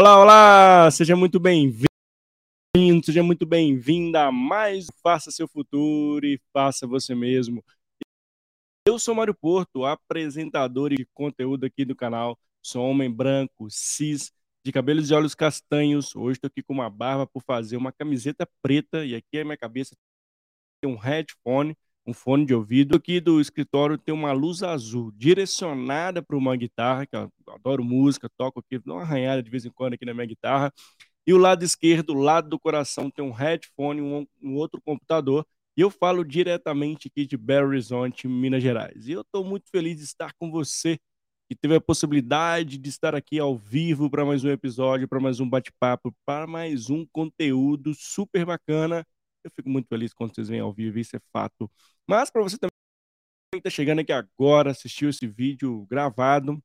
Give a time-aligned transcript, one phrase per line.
[0.00, 0.90] Olá, olá!
[0.92, 1.88] Seja muito bem-vindo,
[3.04, 7.64] seja muito bem-vinda a mais Faça Seu Futuro e Faça Você Mesmo.
[8.86, 12.38] Eu sou Mário Porto, apresentador de conteúdo aqui do canal.
[12.62, 14.30] Sou homem branco, cis,
[14.64, 16.14] de cabelos e olhos castanhos.
[16.14, 19.58] Hoje estou aqui com uma barba por fazer uma camiseta preta e aqui a minha
[19.58, 19.96] cabeça
[20.80, 21.76] tem um headphone,
[22.08, 22.96] um fone de ouvido.
[22.96, 28.30] Aqui do escritório tem uma luz azul direcionada para uma guitarra, que eu adoro música,
[28.36, 30.72] toco aqui, dou uma arranhada de vez em quando aqui na minha guitarra.
[31.26, 35.46] E o lado esquerdo, o lado do coração, tem um headphone, um, um outro computador.
[35.76, 39.06] E eu falo diretamente aqui de Belo Horizonte, Minas Gerais.
[39.06, 40.98] E eu estou muito feliz de estar com você
[41.48, 45.40] que teve a possibilidade de estar aqui ao vivo para mais um episódio, para mais
[45.40, 49.04] um bate-papo, para mais um conteúdo super bacana.
[49.44, 51.70] Eu fico muito feliz quando vocês vêm ao vivo, isso é fato.
[52.08, 52.70] Mas para você também
[53.52, 56.62] que está chegando aqui agora, assistiu esse vídeo gravado,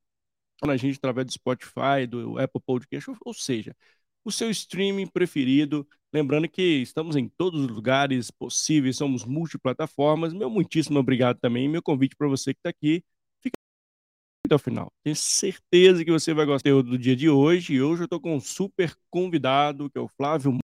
[0.62, 3.76] a gente através do Spotify, do Apple Podcast, ou seja,
[4.24, 5.86] o seu streaming preferido.
[6.12, 10.32] Lembrando que estamos em todos os lugares possíveis, somos multiplataformas.
[10.32, 11.68] Meu muitíssimo obrigado também.
[11.68, 13.04] Meu convite para você que está aqui
[14.46, 14.92] até o final.
[15.02, 17.74] Tenho certeza que você vai gostar do dia de hoje.
[17.74, 20.56] E hoje eu estou com um super convidado, que é o Flávio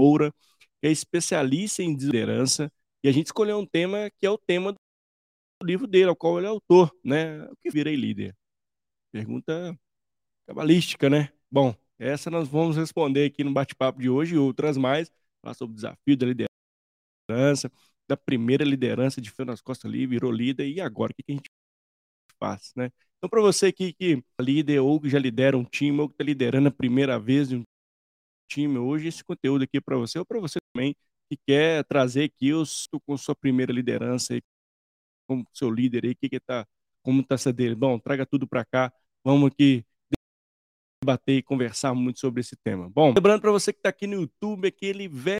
[0.00, 0.32] Moura,
[0.80, 2.70] que é especialista em liderança.
[3.02, 6.38] E a gente escolheu um tema que é o tema do livro dele, ao qual
[6.38, 7.44] ele é autor, né?
[7.44, 8.36] O que virei líder?
[9.12, 9.78] Pergunta
[10.46, 11.32] cabalística, né?
[11.50, 15.10] Bom, essa nós vamos responder aqui no bate-papo de hoje e outras mais.
[15.42, 17.70] Falar sobre o desafio da liderança,
[18.08, 20.68] da primeira liderança de nas Costas ali, virou líder.
[20.68, 21.50] E agora, o que a gente
[22.38, 22.90] faz, né?
[23.18, 26.14] Então, para você aqui que é líder ou que já lidera um time ou que
[26.14, 27.64] está liderando a primeira vez de um
[28.48, 30.94] time, hoje esse conteúdo aqui é para você ou para você também
[31.28, 34.42] que quer trazer os, com sua primeira liderança aí,
[35.26, 36.66] como seu líder aí, que que tá,
[37.02, 37.74] como está essa dele?
[37.74, 38.92] Bom, traga tudo para cá,
[39.24, 39.84] vamos aqui
[41.02, 42.88] debater e conversar muito sobre esse tema.
[42.88, 45.38] Bom, lembrando para você que está aqui no YouTube, aquele velho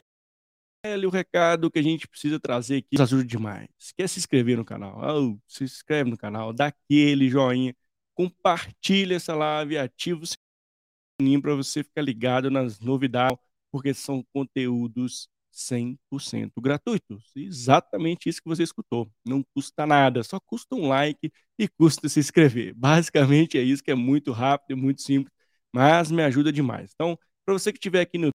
[1.05, 3.67] o recado que a gente precisa trazer aqui nos ajuda demais.
[3.97, 4.97] Quer se inscrever no canal?
[4.97, 7.75] Oh, se inscreve no canal, dá aquele joinha,
[8.15, 10.27] compartilha essa live, ativa o
[11.21, 13.37] sininho para você ficar ligado nas novidades,
[13.71, 17.31] porque são conteúdos 100% gratuitos.
[17.35, 19.11] Exatamente isso que você escutou.
[19.25, 22.73] Não custa nada, só custa um like e custa se inscrever.
[22.75, 25.33] Basicamente é isso que é muito rápido muito simples,
[25.73, 26.91] mas me ajuda demais.
[26.93, 28.31] Então, para você que estiver aqui no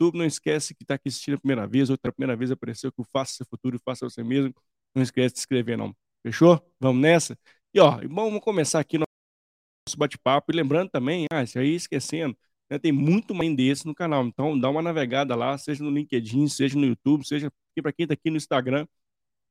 [0.00, 0.18] YouTube.
[0.18, 3.04] Não esquece que está aqui assistindo a primeira vez, outra primeira vez apareceu que o
[3.12, 4.54] Faça Seu Futuro e Faça Você Mesmo.
[4.94, 5.94] Não esquece de se inscrever, não.
[6.22, 6.60] Fechou?
[6.80, 7.38] Vamos nessa?
[7.74, 10.52] E ó, vamos começar aqui nosso bate-papo.
[10.52, 12.36] E lembrando também, ah, isso aí esquecendo,
[12.70, 14.24] né, tem muito mais desse no canal.
[14.26, 17.50] Então dá uma navegada lá, seja no LinkedIn, seja no YouTube, seja
[17.82, 18.86] para quem está aqui no Instagram.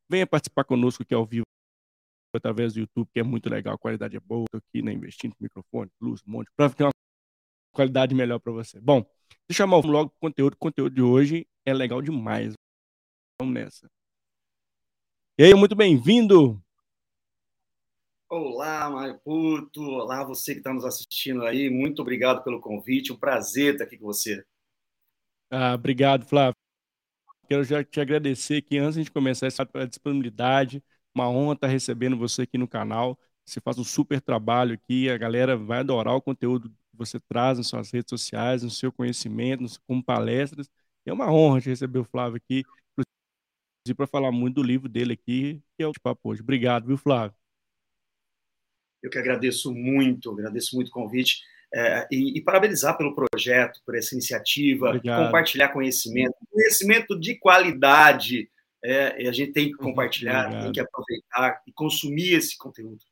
[0.09, 1.44] Venha participar conosco aqui ao vivo
[2.35, 4.45] através do YouTube, que é muito legal, a qualidade é boa.
[4.45, 6.91] Estou aqui né, investindo em microfone, luz, um monte, para ter uma
[7.73, 8.79] qualidade melhor para você.
[8.79, 9.01] Bom,
[9.47, 10.53] deixa eu chamar logo o conteúdo.
[10.53, 12.53] O conteúdo de hoje é legal demais.
[13.39, 13.88] Vamos nessa.
[15.39, 16.61] E aí, muito bem-vindo.
[18.29, 19.81] Olá, Mário Puto.
[19.81, 21.69] Olá, você que está nos assistindo aí.
[21.69, 23.13] Muito obrigado pelo convite.
[23.13, 24.43] Um prazer estar aqui com você.
[25.49, 26.55] Ah, obrigado, Flávio.
[27.49, 30.83] Quero já te agradecer que antes de começar essa disponibilidade,
[31.15, 33.17] uma honra estar recebendo você aqui no canal.
[33.45, 37.68] Você faz um super trabalho aqui, a galera vai adorar o conteúdo você traz nas
[37.68, 40.69] suas redes sociais, no seu conhecimento, como palestras.
[41.06, 42.63] É uma honra te receber o Flávio aqui,
[43.95, 46.41] para falar muito do livro dele aqui, que é o de papo hoje.
[46.41, 47.35] Obrigado, viu, Flávio?
[49.01, 51.41] Eu que agradeço muito, agradeço muito o convite.
[51.73, 55.25] É, e, e, parabenizar pelo projeto, por essa iniciativa, Obrigado.
[55.25, 58.49] compartilhar conhecimento, conhecimento de qualidade.
[58.83, 59.89] É, e a gente tem que uhum.
[59.89, 60.63] compartilhar, Obrigado.
[60.63, 63.03] tem que aproveitar e consumir esse conteúdo.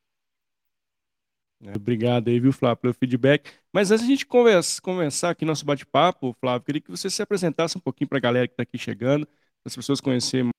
[1.64, 3.52] É, obrigado aí, viu, Flávio, pelo feedback.
[3.74, 7.78] Mas antes a gente conversa, começar aqui nosso bate-papo, Flávio, queria que você se apresentasse
[7.78, 10.50] um pouquinho para a galera que está aqui chegando, para as pessoas conhecerem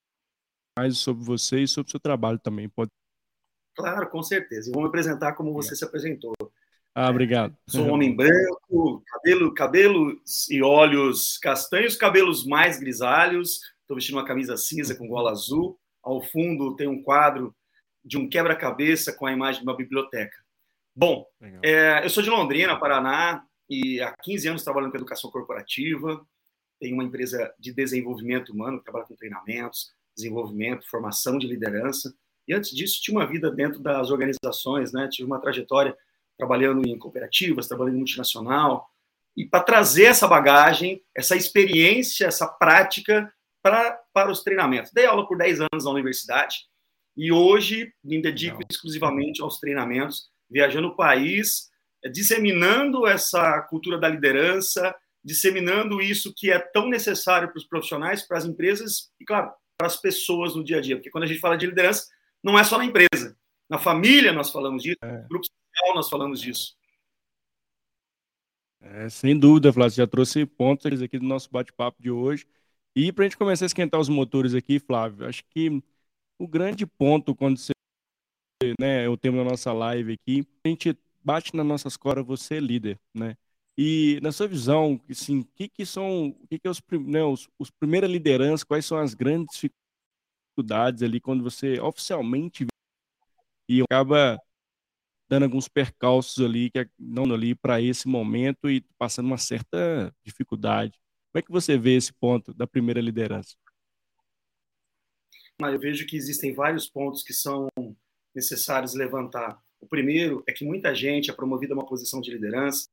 [0.76, 2.69] mais sobre você e sobre o seu trabalho também.
[2.69, 2.90] Pode...
[3.76, 4.70] Claro, com certeza.
[4.70, 5.76] Eu vou me apresentar como você é.
[5.76, 6.34] se apresentou.
[6.94, 7.55] Ah, obrigado.
[7.69, 13.61] Sou um homem branco, cabelo, cabelos e olhos castanhos, cabelos mais grisalhos.
[13.82, 15.78] Estou vestindo uma camisa cinza com gola azul.
[16.02, 17.55] Ao fundo tem um quadro
[18.02, 20.37] de um quebra-cabeça com a imagem de uma biblioteca.
[20.94, 21.26] Bom,
[21.62, 26.25] é, eu sou de Londrina, Paraná, e há 15 anos trabalhando com educação corporativa.
[26.81, 32.14] Tenho uma empresa de desenvolvimento humano que trabalha com treinamentos, desenvolvimento, formação de liderança.
[32.46, 35.08] E antes disso, tinha uma vida dentro das organizações, né?
[35.10, 35.96] Tive uma trajetória
[36.38, 38.88] trabalhando em cooperativas, trabalhando em multinacional.
[39.37, 43.32] E para trazer essa bagagem, essa experiência, essa prática
[43.62, 44.93] para, para os treinamentos.
[44.93, 46.66] Dei aula por 10 anos na universidade
[47.16, 48.66] e hoje me dedico Não.
[48.70, 51.69] exclusivamente aos treinamentos viajando o país,
[52.12, 54.94] disseminando essa cultura da liderança,
[55.25, 59.88] disseminando isso que é tão necessário para os profissionais, para as empresas e, claro, para
[59.88, 60.96] as pessoas no dia a dia.
[60.96, 62.06] Porque quando a gente fala de liderança,
[62.46, 63.37] não é só na empresa.
[63.69, 65.22] Na família nós falamos disso, é.
[65.22, 66.76] no grupo social nós falamos disso.
[68.81, 72.46] É, sem dúvida, Flávio, você já trouxe pontos aqui do nosso bate-papo de hoje.
[72.94, 75.82] E para a gente começar a esquentar os motores aqui, Flávio, acho que
[76.38, 77.72] o grande ponto quando você,
[78.78, 82.60] né, o tema da nossa live aqui, a gente bate nas nossas costas, você é
[82.60, 83.37] líder, né?
[83.76, 87.25] E na sua visão, assim, o que, que são, o que, que é os, né,
[87.25, 89.58] os, os primeiras lideranças, quais são as grandes
[90.56, 92.67] dificuldades ali quando você oficialmente
[93.69, 94.38] e acaba
[95.29, 100.14] dando alguns percalços ali que é, não ali para esse momento e passando uma certa
[100.25, 100.99] dificuldade.
[101.32, 103.56] Como é que você vê esse ponto da primeira liderança?
[105.61, 107.69] Eu vejo que existem vários pontos que são
[108.35, 109.61] necessários levantar.
[109.81, 112.88] O primeiro é que muita gente é promovida a uma posição de liderança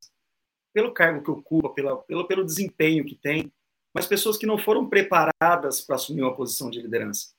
[0.74, 3.54] pelo cargo que ocupa, pela, pelo, pelo desempenho que tem,
[3.94, 7.31] mas pessoas que não foram preparadas para assumir uma posição de liderança.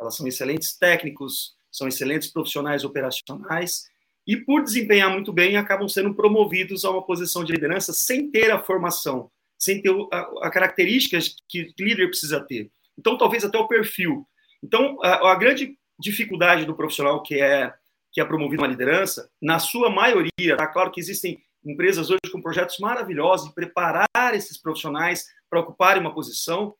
[0.00, 3.84] Elas são excelentes técnicos, são excelentes profissionais operacionais
[4.26, 8.50] e, por desempenhar muito bem, acabam sendo promovidos a uma posição de liderança sem ter
[8.50, 12.70] a formação, sem ter a, a características que o líder precisa ter.
[12.98, 14.26] Então, talvez até o perfil.
[14.62, 17.72] Então, a, a grande dificuldade do profissional que é
[18.14, 22.40] que é promovido uma liderança, na sua maioria, tá claro que existem empresas hoje com
[22.40, 26.76] projetos maravilhosos de preparar esses profissionais para ocuparem uma posição,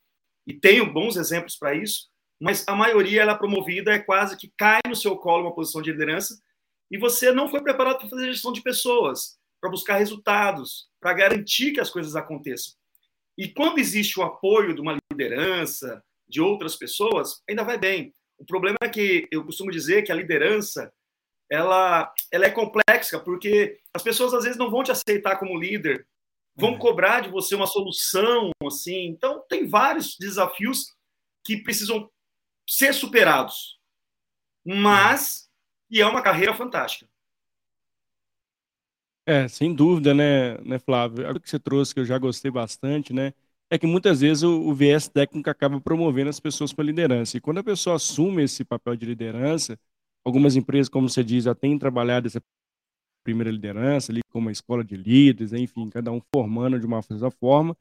[0.47, 2.07] e tenho bons exemplos para isso,
[2.39, 5.81] mas a maioria ela é promovida é quase que cai no seu colo uma posição
[5.81, 6.37] de liderança
[6.91, 11.71] e você não foi preparado para fazer gestão de pessoas, para buscar resultados, para garantir
[11.71, 12.73] que as coisas aconteçam.
[13.37, 18.13] E quando existe o apoio de uma liderança, de outras pessoas, ainda vai bem.
[18.37, 20.91] O problema é que eu costumo dizer que a liderança
[21.49, 26.07] ela, ela é complexa, porque as pessoas às vezes não vão te aceitar como líder,
[26.55, 26.79] vão uhum.
[26.79, 29.07] cobrar de você uma solução, assim.
[29.07, 30.93] Então, tem vários desafios
[31.43, 32.09] que precisam
[32.67, 33.79] ser superados.
[34.65, 35.49] Mas,
[35.89, 37.09] e é uma carreira fantástica.
[39.27, 41.25] É, sem dúvida, né, né, Flávio?
[41.27, 43.33] Algo que você trouxe que eu já gostei bastante, né?
[43.69, 47.37] É que muitas vezes o, o viés técnico acaba promovendo as pessoas para liderança.
[47.37, 49.79] E quando a pessoa assume esse papel de liderança,
[50.23, 52.39] algumas empresas, como você diz, já têm trabalhado essa
[53.23, 57.01] primeira liderança ali como uma escola de líderes, enfim, cada um formando de uma
[57.39, 57.77] forma,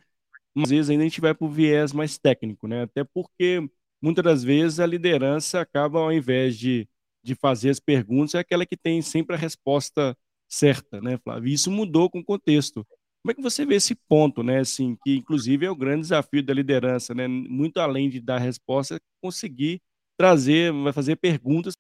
[0.54, 2.82] mas às vezes ainda a gente vai para o viés mais técnico, né?
[2.84, 3.69] Até porque
[4.04, 6.86] muitas das vezes a liderança acaba, ao invés de,
[7.22, 10.16] de fazer as perguntas, é aquela que tem sempre a resposta
[10.46, 11.52] certa, né, Flávio?
[11.52, 12.87] Isso mudou com o contexto.
[13.23, 14.58] Como é que você vê esse ponto, né?
[14.61, 17.26] Assim, que inclusive é o grande desafio da liderança, né?
[17.26, 19.80] Muito além de dar resposta, conseguir
[20.18, 21.75] trazer, vai fazer perguntas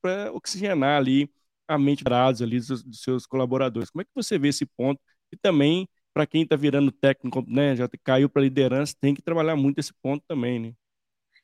[0.00, 1.30] para oxigenar ali
[1.68, 3.90] a mente dados ali dos, dos, seus colaboradores.
[3.90, 5.00] Como é que você vê esse ponto?
[5.32, 7.74] E também para quem está virando técnico, né?
[7.76, 10.74] Já caiu para liderança, tem que trabalhar muito esse ponto também, né?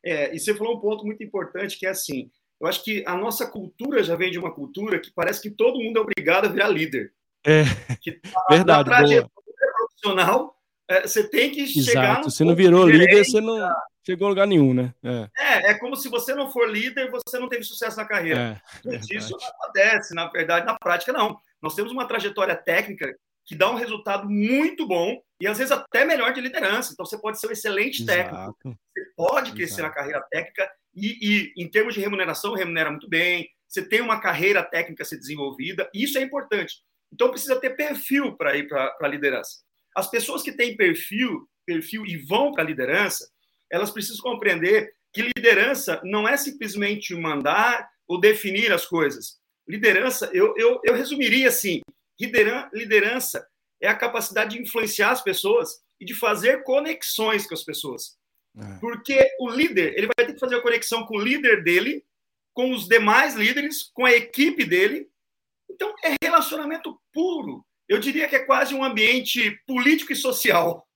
[0.04, 3.16] É, e você falou um ponto muito importante que é assim, eu acho que a
[3.16, 6.48] nossa cultura já vem de uma cultura que parece que todo mundo é obrigado a
[6.48, 7.12] virar líder.
[7.46, 7.62] É,
[8.00, 8.90] que, verdade.
[8.90, 9.30] Na trajetória
[9.76, 10.56] profissional,
[10.88, 11.84] é, você tem que Exato.
[11.84, 12.24] chegar.
[12.24, 13.58] Se você não virou líder, você não
[14.04, 14.94] chegou a lugar nenhum, né?
[15.04, 15.28] É.
[15.38, 15.70] é.
[15.70, 18.60] é, como se você não for líder, você não teve sucesso na carreira.
[18.86, 21.38] É, Isso não acontece, na verdade, na prática, não.
[21.60, 23.14] Nós temos uma trajetória técnica
[23.44, 26.92] que dá um resultado muito bom e às vezes até melhor de liderança.
[26.92, 28.56] Então você pode ser um excelente Exato.
[28.62, 29.88] técnico, você pode crescer Exato.
[29.88, 33.48] na carreira técnica e, e, em termos de remuneração remunera muito bem.
[33.66, 36.76] Você tem uma carreira técnica a ser desenvolvida isso é importante.
[37.12, 39.62] Então precisa ter perfil para ir para a liderança.
[39.96, 43.28] As pessoas que têm perfil, perfil e vão para a liderança,
[43.70, 49.38] elas precisam compreender que liderança não é simplesmente mandar ou definir as coisas.
[49.66, 51.80] Liderança, eu, eu, eu resumiria assim:
[52.72, 53.46] liderança
[53.80, 58.16] é a capacidade de influenciar as pessoas e de fazer conexões com as pessoas.
[58.58, 58.78] É.
[58.80, 62.04] Porque o líder, ele vai ter que fazer a conexão com o líder dele,
[62.52, 65.08] com os demais líderes, com a equipe dele.
[65.70, 67.64] Então, é relacionamento puro.
[67.88, 70.86] Eu diria que é quase um ambiente político e social.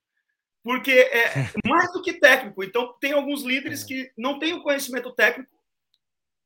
[0.62, 1.32] Porque é
[1.64, 2.64] mais do que técnico.
[2.64, 3.86] Então, tem alguns líderes é.
[3.86, 5.50] que não têm o conhecimento técnico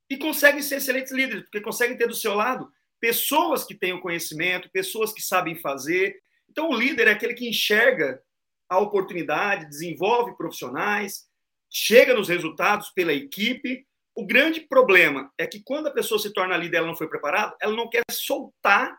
[0.09, 2.71] e conseguem ser excelentes líderes, porque conseguem ter do seu lado
[3.01, 6.21] pessoas que têm o conhecimento, pessoas que sabem fazer.
[6.49, 8.23] Então, o líder é aquele que enxerga
[8.69, 11.27] a oportunidade, desenvolve profissionais,
[11.71, 13.87] chega nos resultados pela equipe.
[14.15, 17.55] O grande problema é que quando a pessoa se torna líder, ela não foi preparada,
[17.61, 18.99] ela não quer soltar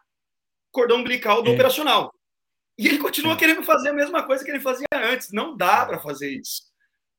[0.72, 1.54] cordão umbilical do é.
[1.54, 2.14] operacional.
[2.78, 3.36] E ele continua é.
[3.36, 5.32] querendo fazer a mesma coisa que ele fazia antes.
[5.32, 6.64] Não dá para fazer isso.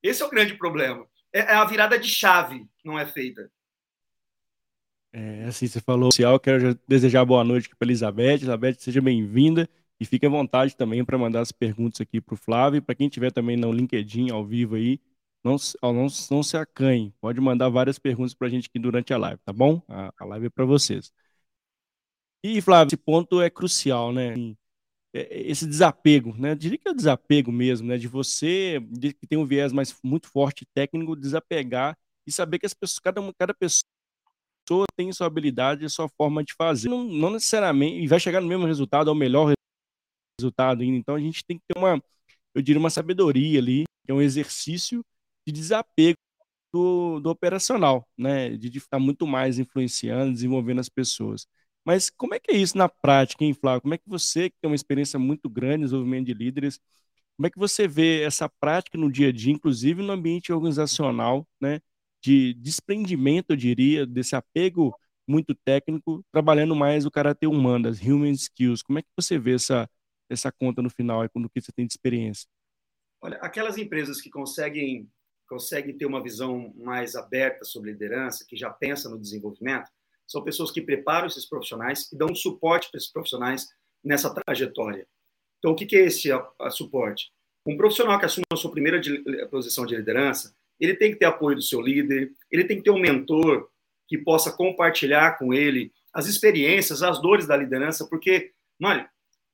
[0.03, 1.05] Esse é o grande problema.
[1.33, 3.51] É, é a virada de chave não é feita.
[5.13, 8.35] É, assim, você falou social, quero desejar boa noite para Elizabeth.
[8.35, 9.69] Elizabeth, seja bem-vinda
[10.01, 12.83] e fique à vontade também para mandar as perguntas aqui para o Flávio.
[12.83, 15.01] Para quem tiver também no LinkedIn ao vivo aí,
[15.43, 19.19] não, não, não se acanhe, pode mandar várias perguntas para a gente aqui durante a
[19.19, 19.83] live, tá bom?
[19.89, 21.13] A, a live é para vocês.
[22.43, 24.35] E, Flávio, esse ponto é crucial, né?
[25.13, 26.53] É, esse desapego, né?
[26.53, 27.99] Eu diria que é o desapego mesmo, né?
[27.99, 32.67] De você, de, que tem um viés mais muito forte técnico, desapegar e saber que
[32.67, 33.85] as pessoas, cada, cada pessoa
[34.97, 36.89] tem sua habilidade e sua forma de fazer.
[36.89, 39.53] Não, não necessariamente, e vai chegar no mesmo resultado, ao melhor
[40.41, 40.97] resultado ainda.
[40.97, 42.03] Então a gente tem que ter uma,
[42.55, 45.05] eu diria, uma sabedoria ali, que é um exercício
[45.47, 46.19] de desapego
[46.73, 48.51] do, do operacional, né?
[48.57, 51.47] De, estar muito mais influenciando, desenvolvendo as pessoas.
[51.85, 53.83] Mas como é que é isso na prática, hein, Flávio?
[53.83, 56.81] Como é que você, que tem uma experiência muito grande no desenvolvimento de líderes,
[57.37, 61.47] como é que você vê essa prática no dia a dia, inclusive no ambiente organizacional,
[61.61, 61.81] né?
[62.23, 64.95] De desprendimento, eu diria, desse apego
[65.27, 68.83] muito técnico, trabalhando mais o caráter humano, das human skills.
[68.83, 69.89] Como é que você vê essa,
[70.31, 72.49] essa conta no final, é, quando que você tem de experiência?
[73.21, 75.11] Olha, aquelas empresas que conseguem
[75.49, 79.91] conseguem ter uma visão mais aberta sobre liderança, que já pensa no desenvolvimento,
[80.27, 83.67] são pessoas que preparam esses profissionais e dão suporte para esses profissionais
[84.05, 85.07] nessa trajetória.
[85.59, 87.33] Então, o que é esse a, a suporte?
[87.67, 91.25] Um profissional que assume a sua primeira de, posição de liderança, ele tem que ter
[91.25, 93.69] apoio do seu líder, ele tem que ter um mentor
[94.07, 99.07] que possa compartilhar com ele as experiências, as dores da liderança, porque, mano,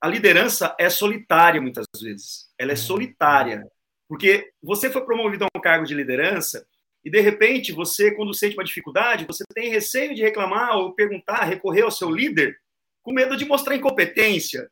[0.05, 2.51] a liderança é solitária muitas vezes.
[2.59, 3.67] Ela é solitária.
[4.07, 6.67] Porque você foi promovido a um cargo de liderança
[7.03, 11.45] e, de repente, você, quando sente uma dificuldade, você tem receio de reclamar ou perguntar,
[11.45, 12.55] recorrer ao seu líder,
[13.03, 14.69] com medo de mostrar incompetência.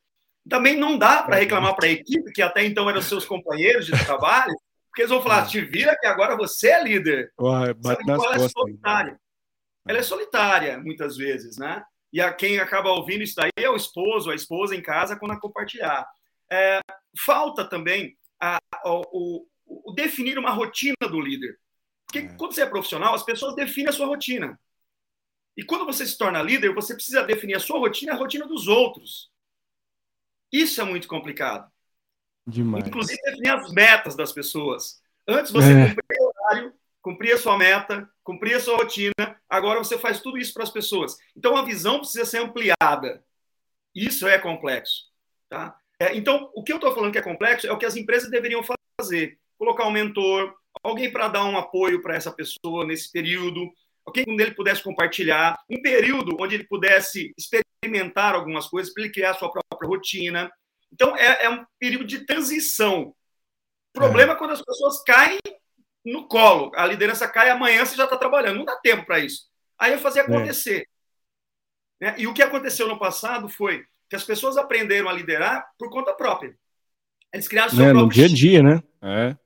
[0.47, 3.93] Também não dá para reclamar para a equipe, que até então eram seus companheiros de
[4.05, 4.55] trabalho,
[4.89, 7.33] porque eles vão falar: te vira que agora você é líder.
[8.07, 9.21] Nas ela é solitária.
[9.89, 11.83] Ela é solitária, muitas vezes, né?
[12.13, 15.33] E a quem acaba ouvindo isso daí é o esposo, a esposa em casa, quando
[15.33, 16.07] a compartilhar.
[16.51, 16.81] É,
[17.19, 21.59] falta também a, a, o, o, definir uma rotina do líder.
[22.07, 22.29] Porque é.
[22.37, 24.61] quando você é profissional, as pessoas definem a sua rotina.
[25.57, 28.47] E quando você se torna líder, você precisa definir a sua rotina e a rotina
[28.47, 29.31] dos outros.
[30.51, 31.71] Isso é muito complicado.
[32.47, 32.87] Demais.
[32.87, 35.01] Inclusive, definir as metas das pessoas.
[35.27, 35.89] Antes você é.
[35.89, 39.13] cumpria o horário, cumpria a sua meta, cumpria a sua rotina,
[39.51, 41.17] agora você faz tudo isso para as pessoas.
[41.37, 43.23] Então, a visão precisa ser ampliada.
[43.95, 45.11] Isso é complexo.
[45.49, 45.77] Tá?
[46.01, 48.31] É, então, o que eu estou falando que é complexo é o que as empresas
[48.31, 48.63] deveriam
[48.99, 49.39] fazer.
[49.59, 53.69] Colocar um mentor, alguém para dar um apoio para essa pessoa nesse período,
[54.07, 59.13] alguém onde ele pudesse compartilhar, um período onde ele pudesse experimentar algumas coisas para ele
[59.13, 60.51] criar a sua própria rotina.
[60.93, 63.15] Então, é, é um período de transição.
[63.95, 64.35] O problema é.
[64.37, 65.39] é quando as pessoas caem
[66.05, 66.71] no colo.
[66.75, 68.59] A liderança cai amanhã, você já está trabalhando.
[68.59, 69.49] Não dá tempo para isso.
[69.79, 70.25] Aí eu fazia é.
[70.25, 70.89] acontecer.
[72.01, 72.15] É.
[72.19, 76.13] E o que aconteceu no passado foi que as pessoas aprenderam a liderar por conta
[76.13, 76.57] própria.
[77.33, 78.83] Eles criaram seu é, próprio no dia a dia, né?
[79.03, 79.37] É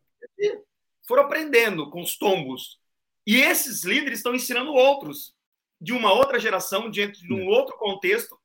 [1.06, 2.78] foram aprendendo com os tombos.
[3.26, 5.34] E esses líderes estão ensinando outros
[5.80, 8.38] de uma outra geração, diante de um outro contexto.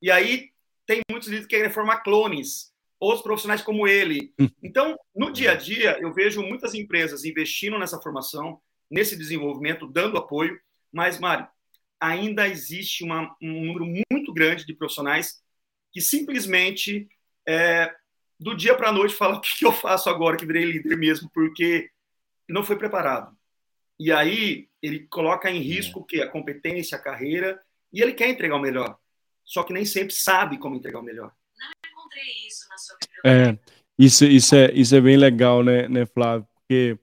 [0.00, 0.50] E aí
[0.86, 2.69] tem muitos líderes que querem formar clones,
[3.00, 4.32] outros profissionais como ele.
[4.62, 10.18] Então, no dia a dia, eu vejo muitas empresas investindo nessa formação, nesse desenvolvimento, dando
[10.18, 10.60] apoio.
[10.92, 11.48] Mas, Mário,
[11.98, 15.42] ainda existe uma, um número muito grande de profissionais
[15.92, 17.08] que simplesmente
[17.48, 17.92] é,
[18.38, 21.30] do dia para a noite fala o que eu faço agora que virei líder mesmo,
[21.32, 21.90] porque
[22.48, 23.36] não foi preparado.
[23.98, 25.62] E aí ele coloca em é.
[25.62, 27.60] risco que a competência, a carreira,
[27.92, 28.98] e ele quer entregar o melhor.
[29.44, 31.32] Só que nem sempre sabe como entregar o melhor.
[31.58, 32.49] Não encontrei isso
[33.24, 33.58] É,
[33.98, 36.46] isso, isso, é, isso é bem legal, né, né Flávio?
[36.54, 36.98] Porque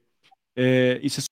[0.56, 1.24] é, isso é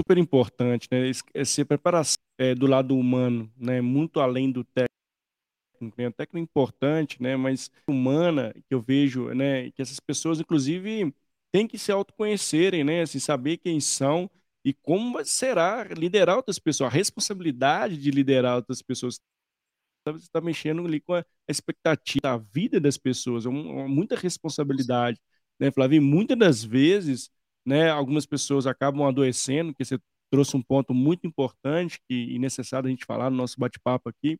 [0.00, 1.10] super importante, né?
[1.32, 3.80] Essa preparação é, do lado humano, né?
[3.80, 4.94] Muito além do técnico
[5.96, 6.10] né?
[6.10, 7.36] técnico importante, né?
[7.36, 9.70] Mas humana que eu vejo, né?
[9.72, 11.14] Que essas pessoas, inclusive,
[11.52, 13.02] têm que se autoconhecerem, né?
[13.02, 14.30] Assim, saber quem são
[14.64, 19.18] e como será liderar outras pessoas, a responsabilidade de liderar outras pessoas.
[20.12, 25.20] Você está mexendo ali com a expectativa da vida das pessoas, é uma, muita responsabilidade,
[25.58, 25.70] né,
[26.00, 27.30] muitas das vezes,
[27.64, 29.98] né, algumas pessoas acabam adoecendo, que você
[30.30, 34.38] trouxe um ponto muito importante e necessário a gente falar no nosso bate-papo aqui,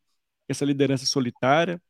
[0.49, 1.81] essa liderança solitária,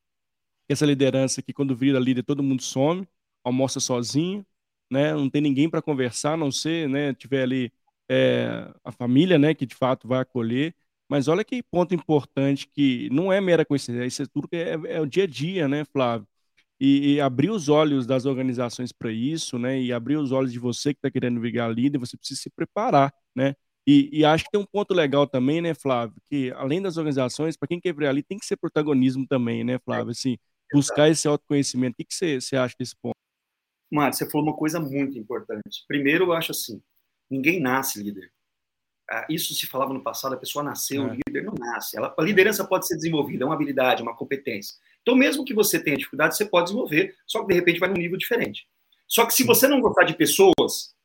[0.68, 3.06] essa liderança que quando vira líder todo mundo some,
[3.42, 4.46] almoça sozinho,
[4.90, 5.12] né?
[5.14, 7.14] Não tem ninguém para conversar, a não ser, né?
[7.14, 7.72] Tiver ali
[8.08, 9.54] é, a família, né?
[9.54, 10.74] Que de fato vai acolher.
[11.14, 14.72] Mas olha que ponto importante que não é mera coincidência, isso é tudo que é,
[14.96, 16.26] é o dia a dia, né, Flávio?
[16.80, 19.80] E, e, abrir os olhos das organizações para isso, né?
[19.80, 23.14] E abrir os olhos de você que está querendo virar líder, você precisa se preparar,
[23.32, 23.54] né?
[23.86, 26.16] E, e, acho que tem um ponto legal também, né, Flávio?
[26.28, 29.78] Que além das organizações, para quem quer ver ali, tem que ser protagonismo também, né,
[29.84, 30.10] Flávio?
[30.10, 30.36] Assim,
[30.72, 31.92] buscar esse autoconhecimento.
[31.92, 33.14] O que, que você, você acha desse ponto?
[33.88, 35.84] Mário, você falou uma coisa muito importante.
[35.86, 36.82] Primeiro, eu acho assim:
[37.30, 38.33] ninguém nasce líder.
[39.14, 41.16] Ah, isso se falava no passado, a pessoa nasceu, é.
[41.26, 41.96] líder não nasce.
[41.96, 44.74] Ela, a liderança pode ser desenvolvida, é uma habilidade, uma competência.
[45.02, 47.94] Então, mesmo que você tenha dificuldade, você pode desenvolver, só que de repente vai num
[47.94, 48.66] nível diferente.
[49.06, 50.96] Só que se você não gostar de pessoas,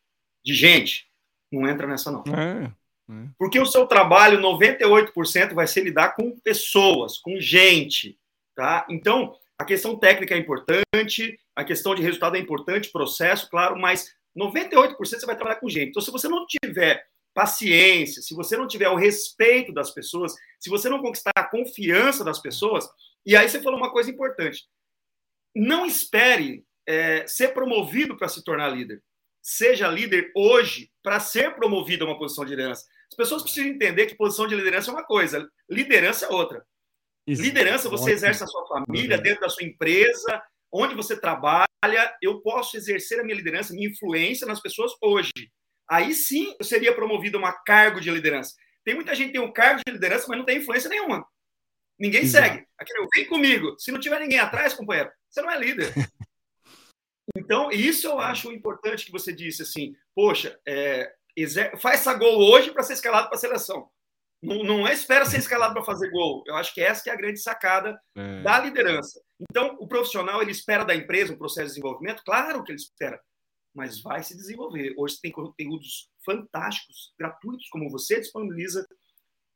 [0.43, 1.07] de gente,
[1.51, 2.23] não entra nessa, não.
[2.35, 2.73] É,
[3.13, 3.27] é.
[3.37, 8.17] Porque o seu trabalho, 98%, vai ser lidar com pessoas, com gente.
[8.55, 8.87] Tá?
[8.89, 14.15] Então, a questão técnica é importante, a questão de resultado é importante, processo, claro, mas
[14.35, 15.89] 98% você vai trabalhar com gente.
[15.89, 17.05] Então, se você não tiver
[17.39, 22.23] paciência, se você não tiver o respeito das pessoas, se você não conquistar a confiança
[22.23, 22.87] das pessoas,
[23.25, 24.67] e aí você falou uma coisa importante.
[25.55, 29.01] Não espere é, ser promovido para se tornar líder
[29.41, 32.85] seja líder hoje para ser promovido a uma posição de liderança.
[33.09, 36.63] As pessoas precisam entender que posição de liderança é uma coisa, liderança é outra.
[37.25, 37.41] Isso.
[37.41, 40.41] Liderança você exerce na sua família, dentro da sua empresa,
[40.71, 41.67] onde você trabalha.
[42.21, 45.31] Eu posso exercer a minha liderança, minha influência nas pessoas hoje.
[45.89, 48.55] Aí sim eu seria promovido a um cargo de liderança.
[48.83, 51.25] Tem muita gente que tem um cargo de liderança, mas não tem influência nenhuma.
[51.99, 52.47] Ninguém Exato.
[52.47, 52.67] segue.
[52.77, 53.75] Aquele, vem comigo.
[53.77, 55.93] Se não tiver ninguém atrás, companheiro, você não é líder.
[57.37, 61.13] Então, isso eu acho importante que você disse assim, poxa, é,
[61.79, 63.87] faz essa gol hoje para ser escalado para a seleção.
[64.41, 66.43] Não, não é espera ser escalado para fazer gol.
[66.47, 68.41] Eu acho que essa que é a grande sacada é.
[68.41, 69.21] da liderança.
[69.49, 73.19] Então, o profissional ele espera da empresa um processo de desenvolvimento, claro que ele espera,
[73.73, 74.93] mas vai se desenvolver.
[74.97, 78.85] Hoje tem conteúdos fantásticos, gratuitos, como você disponibiliza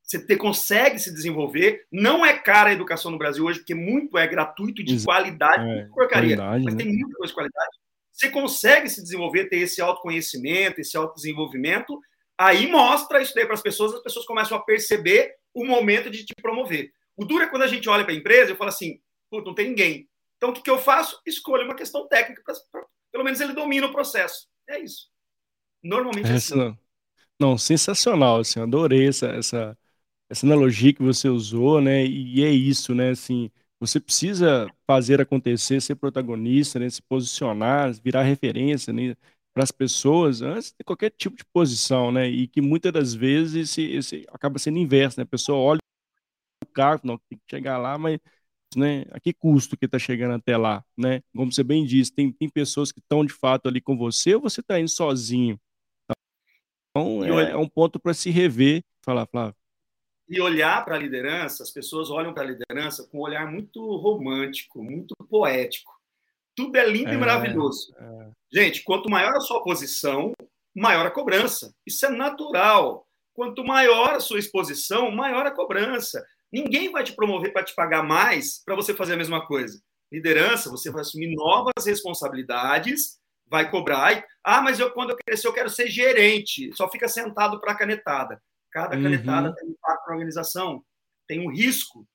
[0.03, 1.85] você ter, consegue se desenvolver.
[1.91, 5.05] Não é cara a educação no Brasil hoje, porque muito é gratuito de Exato.
[5.05, 6.35] qualidade, é, porcaria.
[6.35, 6.83] Qualidade, mas né?
[6.83, 7.77] tem muita coisa de qualidade.
[8.11, 11.99] Você consegue se desenvolver, ter esse autoconhecimento, esse autodesenvolvimento,
[12.37, 16.25] aí mostra isso daí para as pessoas, as pessoas começam a perceber o momento de
[16.25, 16.91] te promover.
[17.15, 18.99] O duro é quando a gente olha para a empresa e fala assim,
[19.31, 20.07] não tem ninguém.
[20.37, 21.19] Então, o que, que eu faço?
[21.25, 24.47] Escolho uma questão técnica, pra, pelo menos ele domina o processo.
[24.67, 25.07] É isso.
[25.83, 26.75] Normalmente é assim.
[27.39, 29.77] Não, sensacional, assim, adorei essa, essa,
[30.29, 32.05] essa analogia que você usou, né?
[32.05, 33.11] E é isso, né?
[33.11, 36.89] Assim, você precisa fazer acontecer, ser protagonista, né?
[36.89, 39.15] Se posicionar, virar referência, né?
[39.53, 42.27] Para as pessoas antes de qualquer tipo de posição, né?
[42.27, 45.23] E que muitas das vezes esse, esse acaba sendo inverso, né?
[45.23, 45.79] A pessoa olha
[46.63, 48.19] o carro, não tem que chegar lá, mas
[48.75, 49.05] né?
[49.11, 51.21] A que custo que está chegando até lá, né?
[51.35, 54.41] Como você bem disse, tem, tem pessoas que estão de fato ali com você ou
[54.41, 55.59] você está indo sozinho.
[56.91, 58.83] Então é, é um ponto para se rever.
[59.01, 59.55] Falar, Flávio
[60.33, 63.95] e olhar para a liderança, as pessoas olham para a liderança com um olhar muito
[63.97, 65.93] romântico, muito poético.
[66.55, 67.93] Tudo é lindo é, e maravilhoso.
[67.95, 68.29] É.
[68.51, 70.33] Gente, quanto maior a sua posição,
[70.75, 71.73] maior a cobrança.
[71.85, 73.07] Isso é natural.
[73.33, 76.25] Quanto maior a sua exposição, maior a cobrança.
[76.53, 79.81] Ninguém vai te promover para te pagar mais para você fazer a mesma coisa.
[80.11, 84.23] Liderança, você vai assumir novas responsabilidades, vai cobrar.
[84.43, 86.71] Ah, mas eu quando eu crescer eu quero ser gerente.
[86.75, 88.39] Só fica sentado para canetada.
[88.71, 89.55] Cada canetada uhum.
[89.55, 90.83] tem um impacto na organização,
[91.27, 92.07] tem um risco,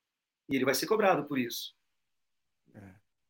[0.49, 1.73] e ele vai ser cobrado por isso.
[2.75, 2.81] É,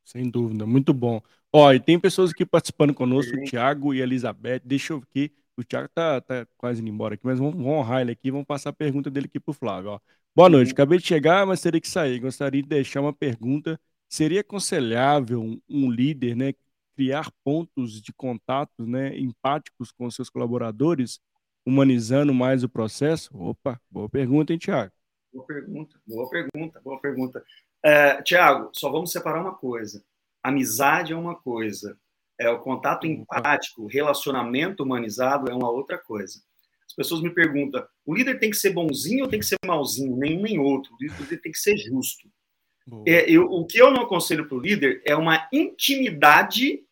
[0.05, 1.23] sem dúvida, muito bom.
[1.53, 3.43] Ó, e tem pessoas aqui participando conosco, Sim.
[3.43, 4.61] o Thiago e a Elizabeth.
[4.65, 5.33] Deixa eu aqui.
[5.57, 8.47] O Thiago tá, tá quase indo embora aqui, mas vamos, vamos honrar ele aqui, vamos
[8.47, 9.91] passar a pergunta dele aqui pro Flávio.
[9.91, 10.01] Ó.
[10.39, 12.21] Boa noite, acabei de chegar, mas teria que sair.
[12.21, 13.77] Gostaria de deixar uma pergunta.
[14.09, 16.55] Seria aconselhável um, líder, né,
[16.95, 21.19] criar pontos de contato, né, empáticos com seus colaboradores
[21.67, 23.37] humanizando mais o processo?
[23.37, 24.93] Opa, boa pergunta, hein, Tiago?
[25.33, 27.45] Boa pergunta, boa pergunta, boa pergunta.
[27.85, 30.05] É, Tiago, só vamos separar uma coisa.
[30.41, 31.99] Amizade é uma coisa,
[32.39, 36.41] é o contato empático, o relacionamento humanizado é uma outra coisa.
[36.89, 40.17] As pessoas me perguntam: o líder tem que ser bonzinho ou tem que ser malzinho?
[40.17, 40.93] Nenhum nem outro.
[40.95, 42.29] O líder tem que ser justo.
[43.07, 46.83] É, eu, o que eu não aconselho para o líder é uma intimidade,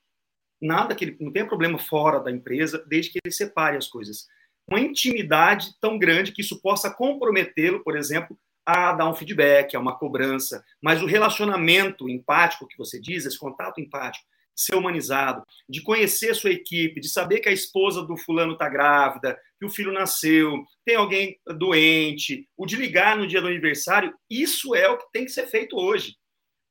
[0.61, 4.27] nada que ele não tenha problema fora da empresa, desde que ele separe as coisas
[4.69, 9.81] uma intimidade tão grande que isso possa comprometê-lo, por exemplo, a dar um feedback, a
[9.81, 10.65] uma cobrança.
[10.83, 16.51] Mas o relacionamento empático que você diz, esse contato empático, ser humanizado, de conhecer sua
[16.51, 20.97] equipe, de saber que a esposa do fulano está grávida, que o filho nasceu, tem
[20.97, 25.33] alguém doente, o de ligar no dia do aniversário, isso é o que tem que
[25.33, 26.17] ser feito hoje.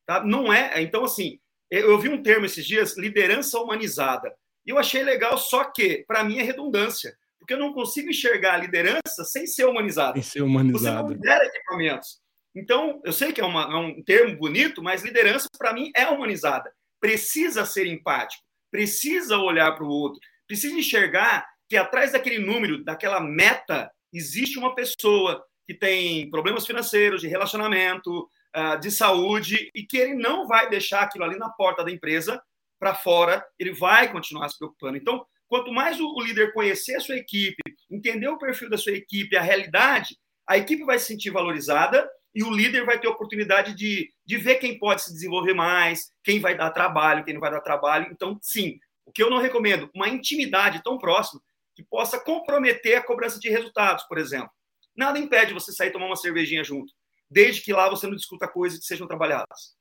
[0.06, 0.22] Tá?
[0.24, 0.82] Não é.
[0.82, 1.38] Então, assim,
[1.70, 4.34] eu vi um termo esses dias, liderança humanizada.
[4.66, 8.54] E eu achei legal, só que, para mim, é redundância porque eu não consigo enxergar
[8.54, 10.14] a liderança sem ser humanizada.
[10.14, 10.80] Sem ser humanizado.
[10.80, 12.20] Você não lidera equipamentos.
[12.52, 16.08] Então, eu sei que é, uma, é um termo bonito, mas liderança, para mim, é
[16.08, 16.72] humanizada.
[17.06, 23.20] Precisa ser empático, precisa olhar para o outro, precisa enxergar que atrás daquele número, daquela
[23.20, 29.96] meta, existe uma pessoa que tem problemas financeiros, de relacionamento, ah, de saúde, e que
[29.96, 32.42] ele não vai deixar aquilo ali na porta da empresa
[32.76, 34.96] para fora, ele vai continuar se preocupando.
[34.96, 39.36] Então, quanto mais o líder conhecer a sua equipe, entender o perfil da sua equipe,
[39.36, 42.04] a realidade, a equipe vai se sentir valorizada
[42.36, 46.38] e o líder vai ter oportunidade de, de ver quem pode se desenvolver mais, quem
[46.38, 48.08] vai dar trabalho, quem não vai dar trabalho.
[48.12, 51.40] Então, sim, o que eu não recomendo, uma intimidade tão próxima
[51.74, 54.50] que possa comprometer a cobrança de resultados, por exemplo.
[54.94, 56.92] Nada impede você sair tomar uma cervejinha junto,
[57.30, 59.74] desde que lá você não discuta coisas que sejam trabalhadas.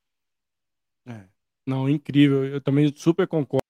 [1.06, 1.26] É.
[1.68, 2.46] Não, incrível.
[2.46, 3.62] Eu também super concordo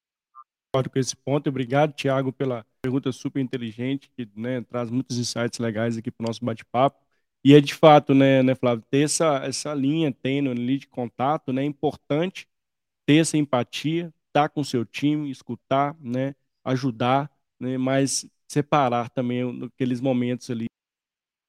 [0.92, 1.50] com esse ponto.
[1.50, 6.28] Obrigado, Tiago, pela pergunta super inteligente, que né, traz muitos insights legais aqui para o
[6.28, 7.05] nosso bate-papo.
[7.48, 11.54] E é de fato, né, né, Flávio, ter essa, essa linha tênue ali de contato,
[11.54, 12.48] né, é importante
[13.06, 19.44] ter essa empatia, estar com o seu time, escutar, né, ajudar, né, mas separar também
[19.64, 20.66] aqueles momentos ali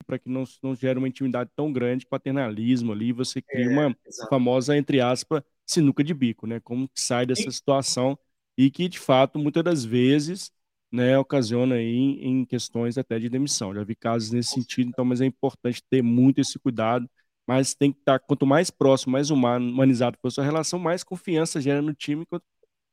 [0.07, 3.97] para que não, não gere uma intimidade tão grande, paternalismo ali, você cria é, uma
[4.29, 8.19] famosa, entre aspas, sinuca de bico, né, como que sai dessa situação
[8.55, 10.53] e que, de fato, muitas das vezes
[10.91, 13.75] né, ocasiona aí em questões até de demissão.
[13.75, 17.09] Já vi casos nesse sentido, então, mas é importante ter muito esse cuidado,
[17.47, 21.61] mas tem que estar, quanto mais próximo, mais humanizado for a sua relação, mais confiança
[21.61, 22.27] gera no time,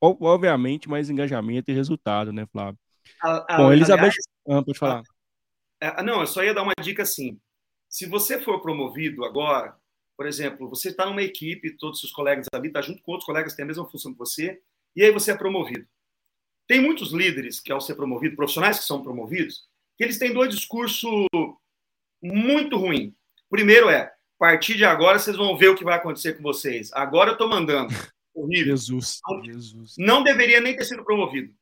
[0.02, 2.80] obviamente, mais engajamento e resultado, né, Flávio?
[3.22, 4.16] A, a, Bom, Elizabeth, aliás,
[4.48, 5.02] ah, pode falar.
[5.82, 7.40] A, não, eu só ia dar uma dica assim,
[7.90, 9.76] se você for promovido agora,
[10.16, 13.26] por exemplo, você está numa equipe, todos os seus colegas ali, está junto com outros
[13.26, 14.62] colegas que têm a mesma função que você,
[14.96, 15.88] e aí você é promovido.
[16.68, 19.64] Tem muitos líderes que, ao ser promovido, profissionais que são promovidos,
[19.98, 21.28] que eles têm dois discursos
[22.22, 23.14] muito ruins.
[23.50, 26.92] Primeiro é, a partir de agora vocês vão ver o que vai acontecer com vocês.
[26.94, 27.94] Agora eu estou mandando.
[28.34, 28.76] Horrível.
[28.76, 29.96] Jesus, não, Jesus.
[29.98, 31.54] Não deveria nem ter sido promovido.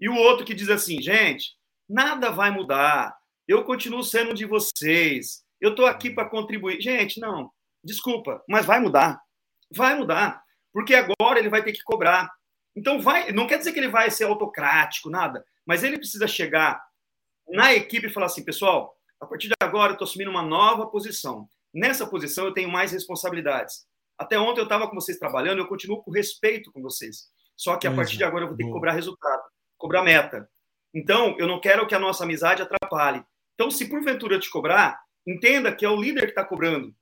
[0.00, 1.54] E o outro que diz assim, gente,
[1.88, 3.14] nada vai mudar.
[3.46, 5.44] Eu continuo sendo um de vocês.
[5.60, 6.80] Eu estou aqui para contribuir.
[6.80, 7.50] Gente, não,
[7.82, 9.20] desculpa, mas vai mudar.
[9.70, 10.42] Vai mudar.
[10.72, 12.30] Porque agora ele vai ter que cobrar.
[12.76, 16.82] Então, vai, não quer dizer que ele vai ser autocrático, nada, mas ele precisa chegar
[17.48, 20.86] na equipe e falar assim: pessoal, a partir de agora eu estou assumindo uma nova
[20.86, 21.48] posição.
[21.72, 23.86] Nessa posição eu tenho mais responsabilidades.
[24.18, 27.28] Até ontem eu estava com vocês trabalhando, eu continuo com respeito com vocês.
[27.56, 29.42] Só que a partir de agora eu vou ter que cobrar resultado,
[29.76, 30.48] cobrar meta.
[30.92, 33.24] Então, eu não quero que a nossa amizade atrapalhe.
[33.54, 36.94] Então, se porventura eu te cobrar, entenda que é o líder que está cobrando.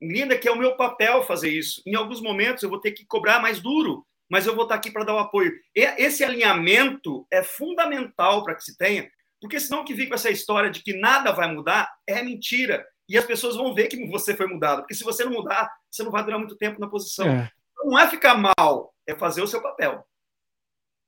[0.00, 1.82] Entenda que é o meu papel fazer isso.
[1.86, 4.90] Em alguns momentos eu vou ter que cobrar mais duro, mas eu vou estar aqui
[4.90, 5.52] para dar o apoio.
[5.74, 9.08] Esse alinhamento é fundamental para que se tenha,
[9.40, 12.84] porque senão que fica com essa história de que nada vai mudar é mentira.
[13.08, 16.02] E as pessoas vão ver que você foi mudado, porque se você não mudar, você
[16.02, 17.26] não vai durar muito tempo na posição.
[17.28, 17.50] É.
[17.84, 20.04] Não é ficar mal, é fazer o seu papel.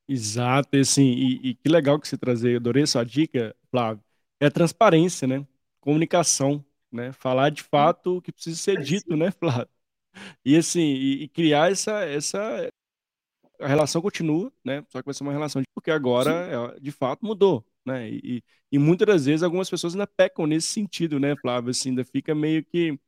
[0.09, 4.02] Exato, e, assim, e, e que legal que você trazer, eu adorei sua dica, Flávio,
[4.40, 5.44] é transparência, né?
[5.81, 7.12] Comunicação, né?
[7.12, 9.68] Falar de fato o que precisa ser dito, né, Flávio?
[10.44, 12.70] E assim, e, e criar essa, essa,
[13.60, 14.84] a relação continua, né?
[14.88, 16.30] Só que vai ser uma relação de, porque agora,
[16.76, 18.08] é, de fato, mudou, né?
[18.08, 21.70] E, e muitas das vezes algumas pessoas ainda pecam nesse sentido, né, Flávio?
[21.70, 22.98] Assim, ainda fica meio que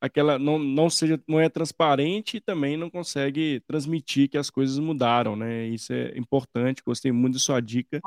[0.00, 4.78] aquela não, não seja não é transparente e também não consegue transmitir que as coisas
[4.78, 5.66] mudaram, né?
[5.66, 6.82] Isso é importante.
[6.84, 8.00] Gostei muito da sua dica.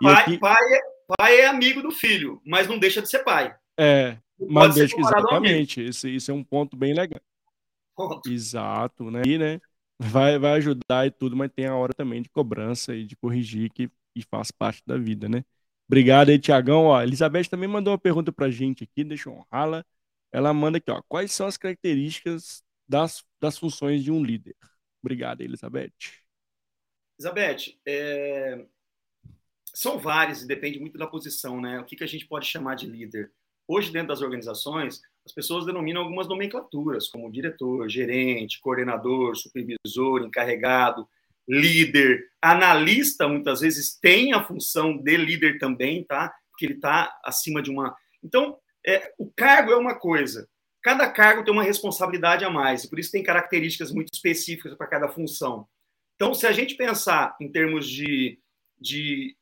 [0.00, 0.38] Pai, aqui...
[0.38, 0.80] pai, é,
[1.16, 3.54] pai é amigo do filho, mas não deixa de ser pai.
[3.78, 5.86] É, mas deixa exatamente.
[5.86, 7.20] Isso, isso é um ponto bem legal.
[7.96, 8.30] Ponto.
[8.30, 9.22] Exato, né?
[9.26, 9.60] E, né?
[9.98, 13.70] Vai, vai ajudar e tudo, mas tem a hora também de cobrança e de corrigir
[13.70, 15.44] que, que faz parte da vida, né?
[15.88, 16.84] Obrigado aí, Tiagão.
[16.84, 19.84] Ó, Elizabeth também mandou uma pergunta pra gente aqui, deixa eu honrá-la.
[20.30, 24.54] Ela manda aqui, ó, quais são as características das, das funções de um líder?
[25.02, 25.92] Obrigado, Elizabeth.
[27.18, 28.66] Elizabeth, é...
[29.72, 31.80] são várias depende muito da posição, né?
[31.80, 33.32] O que, que a gente pode chamar de líder?
[33.66, 41.06] Hoje, dentro das organizações, as pessoas denominam algumas nomenclaturas, como diretor, gerente, coordenador, supervisor, encarregado,
[41.46, 46.34] líder, analista, muitas vezes tem a função de líder também, tá?
[46.50, 47.94] Porque ele está acima de uma.
[48.24, 50.48] Então, é, o cargo é uma coisa.
[50.82, 54.86] Cada cargo tem uma responsabilidade a mais, e por isso tem características muito específicas para
[54.86, 55.68] cada função.
[56.16, 58.38] Então, se a gente pensar em termos de,
[58.80, 59.36] de,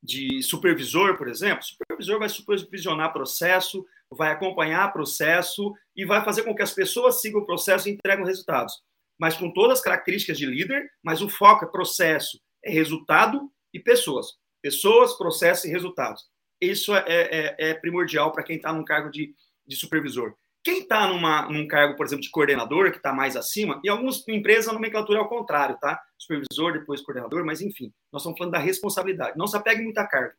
[0.00, 6.42] de supervisor, por exemplo, supervisor vai supervisionar processo, vai acompanhar o processo e vai fazer
[6.42, 8.74] com que as pessoas sigam o processo e entreguem resultados.
[9.18, 13.78] Mas com todas as características de líder, mas o foco é processo, é resultado e
[13.78, 14.26] pessoas.
[14.62, 16.22] Pessoas, processo e resultados.
[16.60, 19.34] Isso é, é, é primordial para quem está num cargo de,
[19.66, 20.34] de supervisor.
[20.64, 24.68] Quem está num cargo, por exemplo, de coordenador, que está mais acima, e algumas empresas
[24.68, 26.00] a nomenclatura é ao contrário, tá?
[26.16, 29.36] Supervisor, depois coordenador, mas enfim, nós estamos falando da responsabilidade.
[29.36, 30.34] Não se apegue muita carga.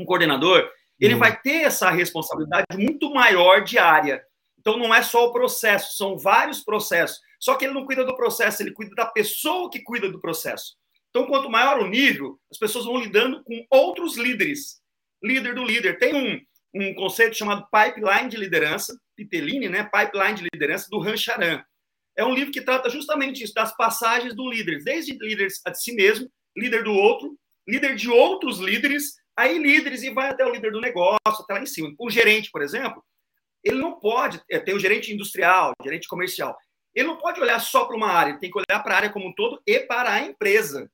[0.00, 0.66] Um coordenador,
[1.00, 1.20] ele uhum.
[1.20, 4.22] vai ter essa responsabilidade muito maior diária.
[4.58, 7.20] Então não é só o processo, são vários processos.
[7.40, 10.76] Só que ele não cuida do processo, ele cuida da pessoa que cuida do processo.
[11.10, 14.80] Então, quanto maior o nível, as pessoas vão lidando com outros líderes.
[15.22, 15.98] Líder do líder.
[15.98, 16.40] Tem um,
[16.74, 19.84] um conceito chamado pipeline de liderança, Pipelini, né?
[19.84, 21.62] Pipeline de liderança do Rancharan.
[22.16, 25.92] É um livro que trata justamente isso, das passagens do líder, desde líderes de si
[25.94, 30.72] mesmo, líder do outro, líder de outros líderes, aí líderes e vai até o líder
[30.72, 31.94] do negócio, até lá em cima.
[31.96, 33.04] O gerente, por exemplo,
[33.62, 36.58] ele não pode, é, tem o gerente industrial, gerente comercial,
[36.92, 39.10] ele não pode olhar só para uma área, ele tem que olhar para a área
[39.10, 40.90] como um todo e para a empresa.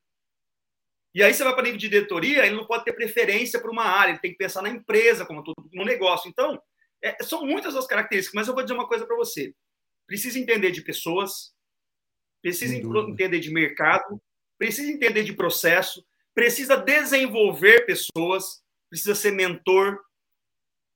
[1.14, 3.84] E aí você vai para nível de diretoria, ele não pode ter preferência para uma
[3.84, 6.28] área, ele tem que pensar na empresa como um todo, no negócio.
[6.28, 6.60] Então,
[7.02, 9.54] é, são muitas as características, mas eu vou dizer uma coisa para você.
[10.06, 11.54] Precisa entender de pessoas,
[12.42, 14.20] precisa entender de mercado,
[14.58, 20.00] precisa entender de processo, precisa desenvolver pessoas, precisa ser mentor,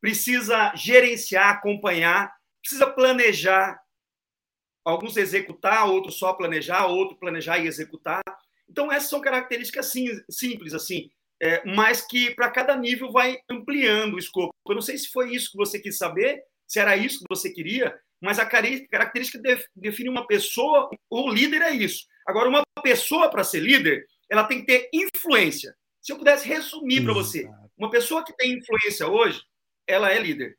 [0.01, 3.81] precisa gerenciar, acompanhar, precisa planejar,
[4.85, 8.23] alguns executar, outros só planejar, outro planejar e executar.
[8.69, 14.15] Então essas são características sim, simples assim, é, mas que para cada nível vai ampliando
[14.15, 14.55] o escopo.
[14.69, 17.51] Eu não sei se foi isso que você quis saber, se era isso que você
[17.51, 19.41] queria, mas a característica
[19.75, 22.05] define uma pessoa, o líder é isso.
[22.27, 25.77] Agora, uma pessoa para ser líder, ela tem que ter influência.
[26.01, 29.43] Se eu pudesse resumir para você, uma pessoa que tem influência hoje,
[29.87, 30.59] ela é líder,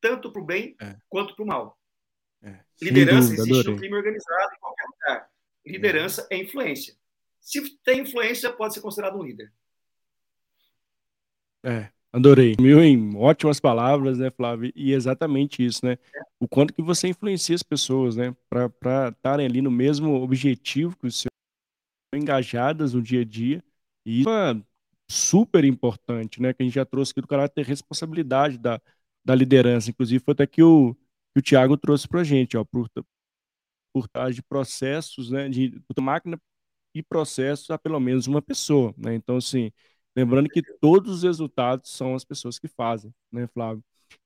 [0.00, 0.96] tanto para o bem é.
[1.08, 1.78] quanto para o mal.
[2.42, 2.60] É.
[2.80, 3.72] Liderança dúvida, existe adorei.
[3.72, 5.30] no crime organizado em qualquer lugar.
[5.64, 6.36] Liderança é.
[6.36, 6.96] é influência.
[7.40, 9.52] Se tem influência, pode ser considerado um líder.
[11.64, 12.54] É, adorei.
[12.60, 14.72] Mil em ótimas palavras, né, Flávio?
[14.74, 15.98] E exatamente isso, né?
[16.38, 18.34] O quanto que você influencia as pessoas, né?
[18.48, 21.31] Para estarem ali no mesmo objetivo que o seu,
[22.16, 23.62] engajadas no dia a dia.
[24.04, 24.60] E isso é
[25.10, 26.52] super importante, né?
[26.52, 28.80] Que a gente já trouxe aqui do caráter responsabilidade da,
[29.24, 29.90] da liderança.
[29.90, 30.94] Inclusive, foi até que o,
[31.32, 32.88] que o Tiago trouxe para a gente, ó, por,
[33.92, 35.48] por trás de processos, né?
[35.48, 36.38] De, de máquina
[36.94, 39.14] e processos a pelo menos uma pessoa, né?
[39.14, 39.70] Então, assim,
[40.16, 43.82] lembrando que todos os resultados são as pessoas que fazem, né, Flávio?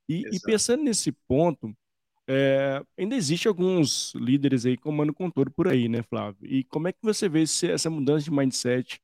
[0.08, 1.74] E, e pensando nesse ponto,
[2.28, 6.44] é, ainda existe alguns líderes aí comando controle por aí, né, Flávio?
[6.44, 9.00] E como é que você vê esse, essa mudança de mindset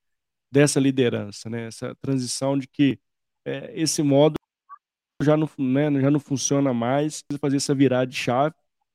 [0.51, 1.67] dessa liderança, né?
[1.67, 2.99] Essa transição de que
[3.45, 4.35] é, esse modo
[5.23, 8.55] já não, né, já não funciona mais, precisa fazer essa virada de chave.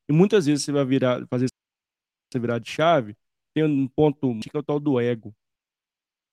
[0.10, 1.46] E muitas vezes você vai virar, fazer
[2.32, 3.16] essa virada de chave,
[3.54, 5.34] tem um ponto que é o tal do ego.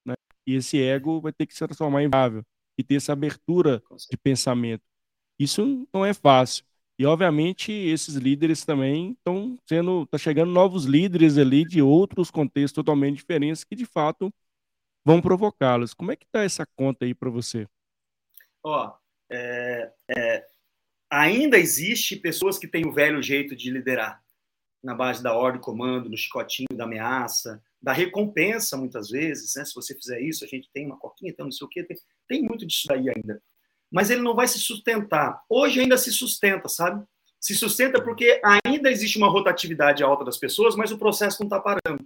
[0.04, 0.14] Né?
[0.46, 2.44] E esse ego vai ter que se transformar em viável
[2.76, 4.82] e ter essa abertura de pensamento.
[5.38, 6.64] Isso não é fácil.
[6.98, 10.04] E, obviamente, esses líderes também estão sendo.
[10.04, 14.32] Está chegando novos líderes ali de outros contextos totalmente diferentes que, de fato,
[15.04, 15.92] vão provocá-los.
[15.92, 17.66] Como é que está essa conta aí para você?
[18.62, 18.94] Ó,
[19.28, 20.46] é, é,
[21.10, 24.22] ainda existe pessoas que têm o velho jeito de liderar,
[24.80, 29.56] na base da ordem, comando, do chicotinho, da ameaça, da recompensa, muitas vezes.
[29.56, 29.64] Né?
[29.64, 31.82] Se você fizer isso, a gente tem uma coquinha, então não sei o quê.
[31.82, 31.96] Tem,
[32.28, 33.42] tem muito disso aí ainda
[33.94, 35.40] mas ele não vai se sustentar.
[35.48, 37.06] Hoje ainda se sustenta, sabe?
[37.38, 41.60] Se sustenta porque ainda existe uma rotatividade alta das pessoas, mas o processo não está
[41.60, 42.04] parando.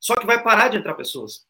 [0.00, 1.46] Só que vai parar de entrar pessoas.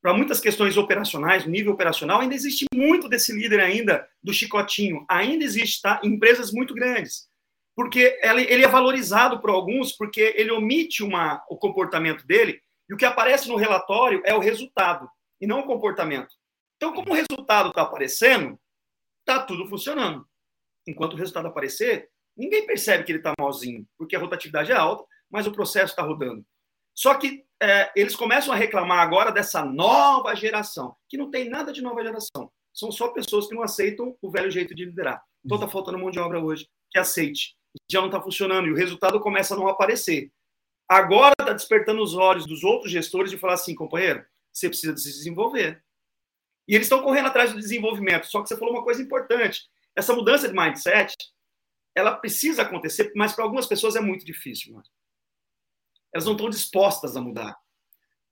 [0.00, 5.04] Para muitas questões operacionais, nível operacional, ainda existe muito desse líder ainda do chicotinho.
[5.06, 6.00] Ainda existe, tá?
[6.02, 7.28] Em empresas muito grandes.
[7.76, 12.96] Porque ele é valorizado por alguns, porque ele omite uma, o comportamento dele, e o
[12.96, 15.06] que aparece no relatório é o resultado,
[15.38, 16.34] e não o comportamento.
[16.76, 18.58] Então, como o resultado está aparecendo,
[19.30, 20.26] está tudo funcionando.
[20.86, 25.04] Enquanto o resultado aparecer, ninguém percebe que ele está malzinho, porque a rotatividade é alta,
[25.30, 26.44] mas o processo está rodando.
[26.94, 31.72] Só que é, eles começam a reclamar agora dessa nova geração, que não tem nada
[31.72, 32.50] de nova geração.
[32.74, 35.22] São só pessoas que não aceitam o velho jeito de liderar.
[35.44, 37.54] Então está faltando mão de obra hoje que aceite.
[37.90, 40.30] Já não está funcionando e o resultado começa a não aparecer.
[40.88, 45.10] Agora está despertando os olhos dos outros gestores de falar assim, companheiro, você precisa se
[45.10, 45.82] desenvolver.
[46.70, 48.26] E eles estão correndo atrás do desenvolvimento.
[48.26, 49.68] Só que você falou uma coisa importante.
[49.92, 51.16] Essa mudança de mindset,
[51.96, 54.74] ela precisa acontecer, mas para algumas pessoas é muito difícil.
[54.74, 54.84] Mano.
[56.14, 57.58] Elas não estão dispostas a mudar.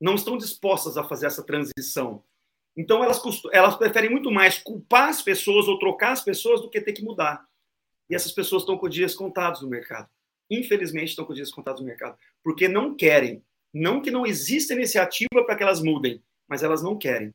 [0.01, 2.23] Não estão dispostas a fazer essa transição.
[2.77, 3.21] Então, elas,
[3.53, 7.03] elas preferem muito mais culpar as pessoas ou trocar as pessoas do que ter que
[7.03, 7.45] mudar.
[8.09, 10.09] E essas pessoas estão com dias contados no mercado.
[10.49, 12.17] Infelizmente, estão com dias contados no mercado.
[12.45, 13.45] Porque não querem.
[13.75, 17.35] Não que não exista iniciativa para que elas mudem, mas elas não querem.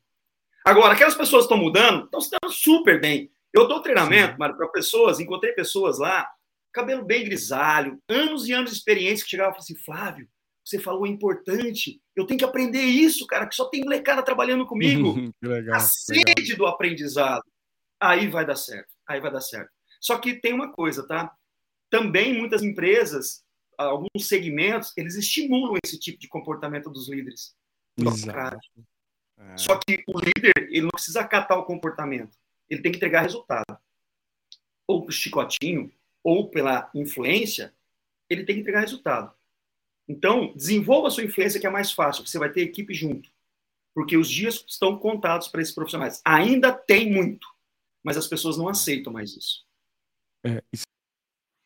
[0.64, 3.30] Agora, aquelas pessoas que estão mudando, estão se dando super bem.
[3.52, 6.28] Eu dou treinamento, Mário, para pessoas, encontrei pessoas lá,
[6.72, 10.28] cabelo bem grisalho, anos e anos de experiência, que chegavam e falavam assim, Flávio,
[10.64, 14.66] você falou é importante, eu tenho que aprender isso, cara, que só tem molecada trabalhando
[14.66, 15.14] comigo.
[15.42, 16.56] legal, a sede legal.
[16.56, 17.44] do aprendizado.
[18.00, 18.88] aí vai dar certo.
[19.06, 19.70] Aí vai dar certo.
[20.00, 21.30] Só que tem uma coisa, tá?
[21.90, 23.44] Também muitas empresas,
[23.76, 27.54] alguns segmentos, eles estimulam esse tipo de comportamento dos líderes.
[27.98, 28.58] Exato.
[29.38, 29.56] É.
[29.56, 32.36] Só que o líder, ele não precisa acatar o comportamento.
[32.68, 33.78] Ele tem que entregar resultado.
[34.86, 35.92] Ou para o chicotinho,
[36.22, 37.72] ou pela influência,
[38.28, 39.32] ele tem que entregar resultado.
[40.08, 43.30] Então, desenvolva a sua influência, que é mais fácil, você vai ter equipe junto.
[43.94, 46.20] Porque os dias estão contados para esses profissionais.
[46.24, 47.46] Ainda tem muito,
[48.02, 49.64] mas as pessoas não aceitam mais isso.
[50.44, 50.84] É, isso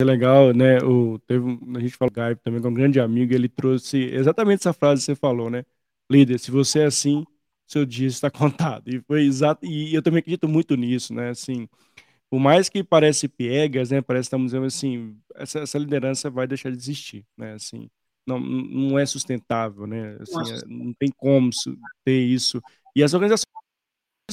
[0.01, 0.79] é legal, né?
[0.79, 1.45] O, teve,
[1.77, 5.07] a gente falou Gaib também, com um grande amigo, ele trouxe exatamente essa frase que
[5.07, 5.65] você falou, né?
[6.11, 7.25] Líder, se você é assim,
[7.69, 8.31] seu dia está
[8.81, 8.89] contado.
[8.89, 11.31] E foi exato, e eu também acredito muito nisso, né?
[11.31, 11.69] Assim,
[12.31, 14.03] por mais que parece piegas, né?
[14.03, 17.55] Parece que estamos dizendo assim, essa, essa liderança vai deixar de existir, né?
[17.55, 17.89] Assim,
[18.27, 20.17] não, não é sustentável, né?
[20.21, 21.51] Assim, é, não tem como
[22.05, 22.61] ter isso.
[22.95, 23.47] E as organizações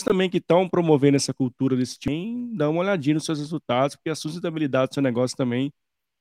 [0.04, 4.10] também que estão promovendo essa cultura desse time, dá uma olhadinha nos seus resultados, porque
[4.10, 5.72] a sustentabilidade do seu negócio também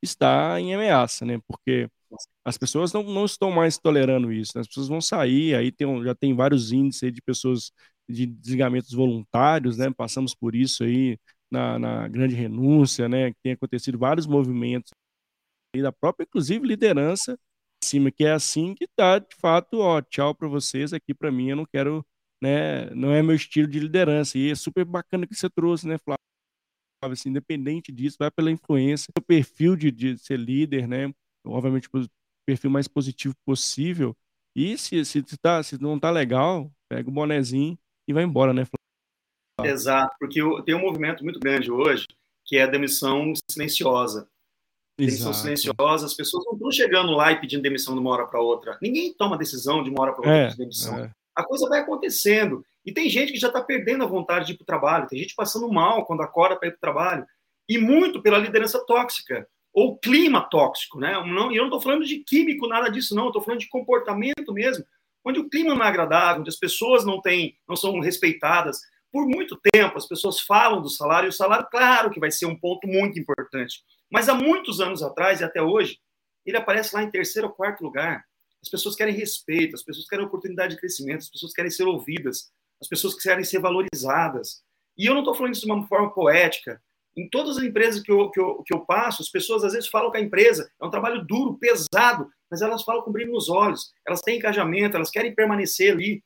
[0.05, 1.41] está em ameaça, né?
[1.49, 1.89] Porque
[2.45, 4.61] as pessoas não, não estão mais tolerando isso, né?
[4.61, 7.73] as pessoas vão sair, aí tem, já tem vários índices de pessoas
[8.09, 9.91] de desligamentos voluntários, né?
[9.91, 11.19] Passamos por isso aí
[11.51, 13.31] na, na grande renúncia, né?
[13.33, 14.91] Que tem acontecido vários movimentos
[15.75, 17.37] e da própria, inclusive, liderança
[17.85, 21.51] cima, que é assim que tá, de fato, ó, tchau para vocês, aqui para mim
[21.51, 22.05] eu não quero,
[22.43, 24.39] né, não é meu estilo de liderança.
[24.39, 26.34] E é super bacana que você trouxe, né, Flávio?
[27.13, 31.13] Assim, independente disso, vai pela influência, o perfil de, de ser líder, né?
[31.47, 32.07] Obviamente, o
[32.47, 34.17] perfil mais positivo possível.
[34.57, 38.65] E se, se, tá, se não tá legal, pega o bonezinho e vai embora, né,
[38.65, 39.73] Flávio?
[39.73, 42.07] Exato, porque tem um movimento muito grande hoje
[42.45, 44.29] que é a demissão silenciosa
[44.97, 48.41] demissão silenciosa, as pessoas não estão chegando lá e pedindo demissão de uma hora para
[48.41, 48.79] outra.
[48.81, 50.99] Ninguém toma decisão de uma hora para outra é, de demissão.
[50.99, 51.11] É.
[51.35, 52.65] A coisa vai acontecendo.
[52.85, 55.19] E tem gente que já está perdendo a vontade de ir para o trabalho, tem
[55.19, 57.27] gente passando mal quando acorda para ir para o trabalho.
[57.69, 61.01] E muito pela liderança tóxica, ou clima tóxico.
[61.01, 61.13] Né?
[61.13, 63.27] E eu não estou falando de químico, nada disso, não.
[63.27, 64.85] Estou falando de comportamento mesmo,
[65.25, 68.79] onde o clima não é agradável, onde as pessoas não, têm, não são respeitadas.
[69.11, 72.47] Por muito tempo, as pessoas falam do salário, e o salário, claro que vai ser
[72.47, 73.83] um ponto muito importante.
[74.11, 75.99] Mas há muitos anos atrás e até hoje,
[76.47, 78.25] ele aparece lá em terceiro ou quarto lugar.
[78.63, 82.51] As pessoas querem respeito, as pessoas querem oportunidade de crescimento, as pessoas querem ser ouvidas,
[82.81, 84.63] as pessoas querem ser valorizadas.
[84.97, 86.81] E eu não estou falando isso de uma forma poética.
[87.17, 89.89] Em todas as empresas que eu, que, eu, que eu passo, as pessoas às vezes
[89.89, 93.49] falam que a empresa é um trabalho duro, pesado, mas elas falam com brilho nos
[93.49, 96.23] olhos, elas têm engajamento, elas querem permanecer ali.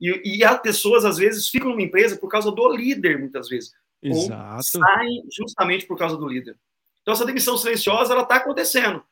[0.00, 3.72] E, e as pessoas, às vezes, ficam numa empresa por causa do líder, muitas vezes.
[4.00, 4.54] Exato.
[4.54, 6.56] Ou saem justamente por causa do líder.
[7.02, 9.02] Então, essa demissão silenciosa, ela está acontecendo.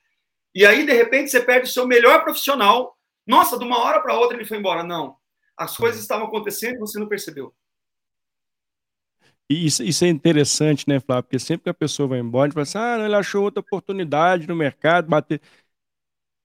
[0.55, 2.97] E aí, de repente, você perde o seu melhor profissional.
[3.27, 4.85] Nossa, de uma hora para outra ele foi embora.
[4.85, 5.17] Não.
[5.57, 7.55] As coisas estavam acontecendo e você não percebeu.
[9.49, 11.25] E isso, isso, é interessante, né, Flávio?
[11.25, 13.61] Porque sempre que a pessoa vai embora, a gente fala assim, ah, ele achou outra
[13.61, 15.41] oportunidade no mercado, bater.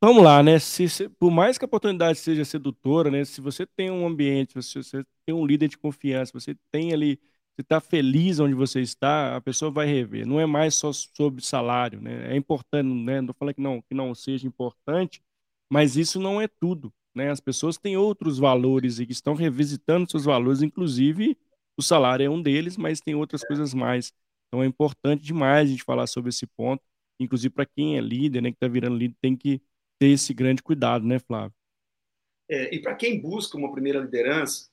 [0.04, 0.58] Vamos lá, né?
[0.60, 3.24] Se, se, por mais que a oportunidade seja sedutora, né?
[3.24, 7.19] Se você tem um ambiente, se você tem um líder de confiança, você tem ali
[7.56, 10.26] você está feliz onde você está, a pessoa vai rever.
[10.26, 12.34] Não é mais só sobre salário, né?
[12.34, 13.21] É importante, né?
[13.21, 15.21] Não falando que não, que não seja importante,
[15.69, 17.30] mas isso não é tudo, né?
[17.30, 21.38] As pessoas têm outros valores e que estão revisitando seus valores, inclusive
[21.78, 24.13] o salário é um deles, mas tem outras coisas mais.
[24.48, 26.83] Então é importante demais a gente falar sobre esse ponto,
[27.19, 29.62] inclusive para quem é líder, né, que está virando líder, tem que
[30.00, 31.54] ter esse grande cuidado, né, Flávio?
[32.50, 34.69] É, e para quem busca uma primeira liderança,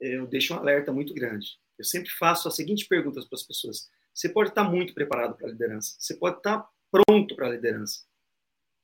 [0.00, 3.42] é, eu deixo um alerta muito grande eu sempre faço as seguintes perguntas para as
[3.42, 3.90] pessoas.
[4.12, 8.04] Você pode estar muito preparado para a liderança, você pode estar pronto para a liderança.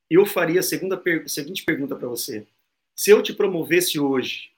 [0.09, 2.47] Eu faria a segunda per seguinte pergunta para você.
[2.97, 4.51] Se eu te promovesse hoje,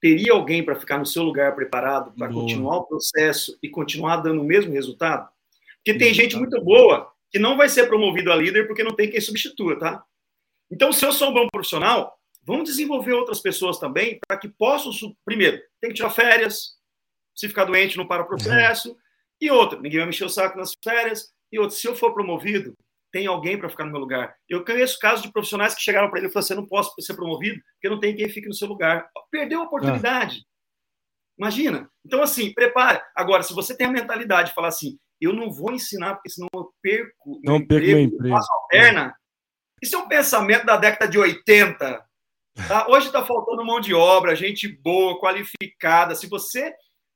[0.00, 4.40] teria alguém para ficar no seu lugar preparado para continuar o processo e continuar dando
[4.40, 5.28] o mesmo resultado?
[5.76, 9.10] Porque tem gente muito boa que não vai ser promovido a líder porque não tem
[9.10, 10.02] quem substitua, tá?
[10.70, 14.90] Então, se eu sou um bom profissional, vamos desenvolver outras pessoas também para que possam,
[15.22, 16.78] primeiro, tem que tirar férias,
[17.34, 18.90] se ficar doente, não para o processo.
[18.90, 18.96] Uhum.
[19.42, 21.32] E outra, ninguém vai mexer o saco nas férias.
[21.52, 22.74] E outra, se eu for promovido,
[23.12, 24.34] tem alguém para ficar no meu lugar.
[24.48, 27.14] Eu conheço casos de profissionais que chegaram para ele e falaram assim: não posso ser
[27.14, 29.08] promovido, porque não tem quem fique no seu lugar.
[29.30, 30.38] Perdeu a oportunidade.
[30.38, 30.50] Ah.
[31.38, 31.90] Imagina.
[32.04, 33.00] Então, assim, prepare.
[33.16, 36.48] Agora, se você tem a mentalidade de falar assim, eu não vou ensinar, porque senão
[36.54, 38.36] eu perco não meu perco emprego, meu emprego.
[38.36, 39.14] faço a perna.
[39.82, 42.04] Isso é um pensamento da década de 80.
[42.68, 42.88] Tá?
[42.88, 46.14] Hoje está faltando mão de obra, gente boa, qualificada.
[46.14, 46.74] Se você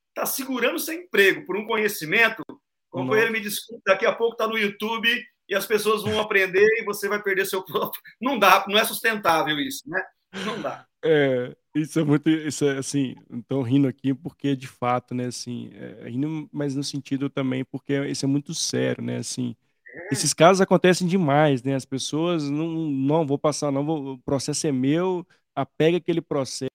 [0.09, 2.42] está segurando seu emprego por um conhecimento,
[2.90, 5.09] companheiro, me desculpe, daqui a pouco está no YouTube
[5.49, 8.03] e as pessoas vão aprender e você vai perder seu próprio.
[8.20, 10.03] Não dá, não é sustentável isso, né?
[10.45, 10.86] Não dá.
[11.05, 15.70] É, Isso é muito, isso é assim, estou rindo aqui porque de fato, né, assim,
[15.74, 19.55] é, rindo, mas no sentido também porque isso é muito sério, né, assim,
[20.11, 24.66] esses casos acontecem demais, né, as pessoas não, não vou passar, não, vou, o processo
[24.66, 26.70] é meu, apega aquele processo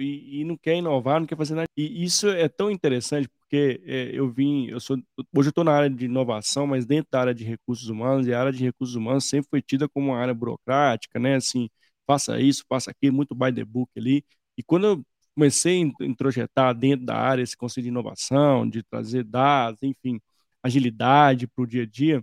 [0.00, 1.68] e, e não quer inovar, não quer fazer nada.
[1.76, 4.98] E isso é tão interessante porque é, eu vim, eu sou,
[5.34, 8.34] hoje eu estou na área de inovação, mas dentro da área de recursos humanos, e
[8.34, 11.68] a área de recursos humanos sempre foi tida como uma área burocrática, né, assim,
[12.06, 14.24] faça isso, faça aquilo, muito by the book ali.
[14.56, 19.24] E quando eu comecei a introjetar dentro da área esse conceito de inovação, de trazer
[19.24, 20.20] dados, enfim,
[20.62, 22.22] agilidade para o dia a dia,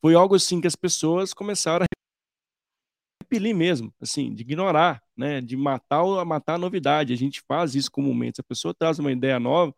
[0.00, 1.88] foi algo assim que as pessoas começaram a
[3.22, 7.12] repelir mesmo, assim, de ignorar, né, de matar, matar a novidade.
[7.12, 8.36] A gente faz isso comumente.
[8.36, 9.74] Se a pessoa traz uma ideia nova,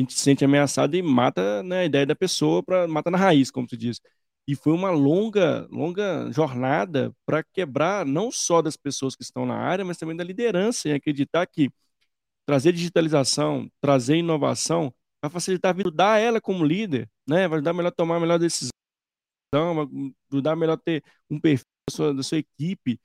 [0.00, 3.18] a gente se sente ameaçado e mata né, a ideia da pessoa, para mata na
[3.18, 4.00] raiz, como se diz.
[4.46, 9.56] E foi uma longa, longa jornada para quebrar não só das pessoas que estão na
[9.56, 11.70] área, mas também da liderança, em acreditar que
[12.46, 14.92] trazer digitalização, trazer inovação,
[15.22, 17.46] vai facilitar a vida, ajudar ela como líder, né?
[17.48, 18.70] vai ajudar melhor a tomar a melhor decisão,
[19.52, 19.86] vai
[20.32, 23.00] ajudar melhor a ter um perfil da sua, da sua equipe.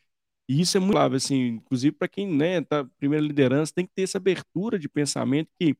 [0.48, 3.94] E isso é muito clave, assim, inclusive para quem né, tá primeira liderança, tem que
[3.96, 5.76] ter essa abertura de pensamento que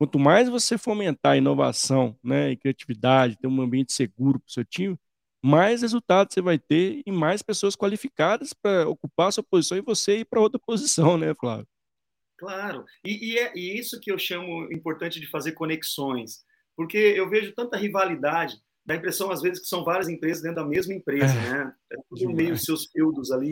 [0.00, 4.64] Quanto mais você fomentar inovação né, e criatividade, ter um ambiente seguro para o seu
[4.64, 4.98] time,
[5.44, 9.82] mais resultados você vai ter e mais pessoas qualificadas para ocupar a sua posição e
[9.82, 11.68] você ir para outra posição, né, Flávio?
[12.38, 17.28] Claro, e, e é e isso que eu chamo importante de fazer conexões, porque eu
[17.28, 20.94] vejo tanta rivalidade, dá a impressão às vezes que são várias empresas dentro da mesma
[20.94, 21.74] empresa, é, né?
[21.92, 23.50] É tudo meio seus feudos ali.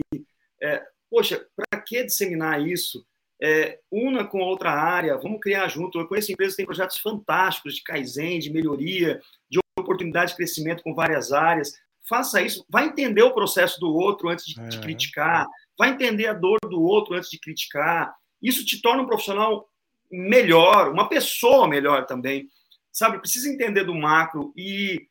[0.59, 3.05] É, poxa, para que disseminar isso?
[3.41, 5.99] É, una com outra área, vamos criar junto.
[5.99, 10.83] Eu conheço empresas que têm projetos fantásticos de Kaizen, de melhoria, de oportunidade de crescimento
[10.83, 11.71] com várias áreas.
[12.07, 14.67] Faça isso, vai entender o processo do outro antes de, é.
[14.67, 15.45] de criticar,
[15.77, 18.13] vai entender a dor do outro antes de criticar.
[18.41, 19.69] Isso te torna um profissional
[20.11, 22.47] melhor, uma pessoa melhor também.
[22.91, 25.07] Sabe, precisa entender do macro e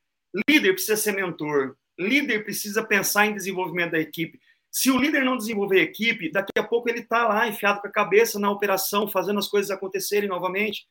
[0.49, 4.39] líder precisa ser mentor, líder precisa pensar em desenvolvimento da equipe.
[4.71, 7.93] Se o líder não desenvolver equipe, daqui a pouco ele está lá enfiado com a
[7.93, 10.87] cabeça na operação, fazendo as coisas acontecerem novamente.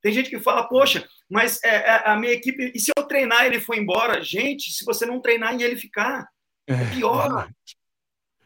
[0.00, 3.44] Tem gente que fala, poxa, mas é, é, a minha equipe, e se eu treinar
[3.44, 4.22] ele for embora?
[4.22, 6.28] Gente, se você não treinar e ele ficar,
[6.66, 7.48] é, é pior.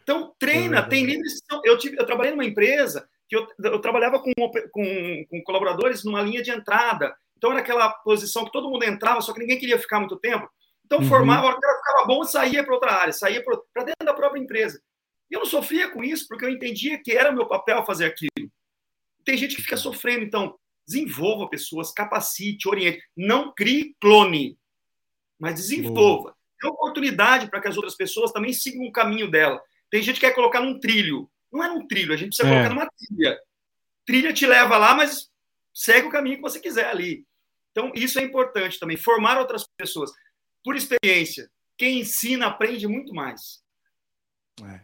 [0.03, 0.79] Então, treina.
[0.79, 1.35] É tem líderes.
[1.65, 4.33] Eu, tive, eu trabalhei numa empresa que eu, eu trabalhava com,
[4.73, 7.15] com, com colaboradores numa linha de entrada.
[7.37, 10.49] Então, era aquela posição que todo mundo entrava, só que ninguém queria ficar muito tempo.
[10.91, 11.09] Então, uhum.
[11.09, 14.41] formava, a hora que ficava bom, saía para outra área, saía para dentro da própria
[14.41, 14.83] empresa.
[15.31, 18.51] E eu não sofria com isso, porque eu entendia que era meu papel fazer aquilo.
[19.25, 23.01] Tem gente que fica sofrendo, então, desenvolva pessoas, capacite, oriente.
[23.17, 24.59] Não crie clone,
[25.39, 26.35] mas desenvolva.
[26.61, 29.63] Dê oportunidade para que as outras pessoas também sigam o caminho dela.
[29.89, 31.31] Tem gente que quer colocar num trilho.
[31.53, 32.51] Não é num trilho, a gente precisa é.
[32.51, 33.39] colocar numa trilha.
[34.05, 35.31] Trilha te leva lá, mas
[35.73, 37.25] segue o caminho que você quiser ali.
[37.71, 40.11] Então, isso é importante também, formar outras pessoas
[40.65, 41.51] por experiência.
[41.77, 43.63] Quem ensina aprende muito mais.
[44.63, 44.81] É,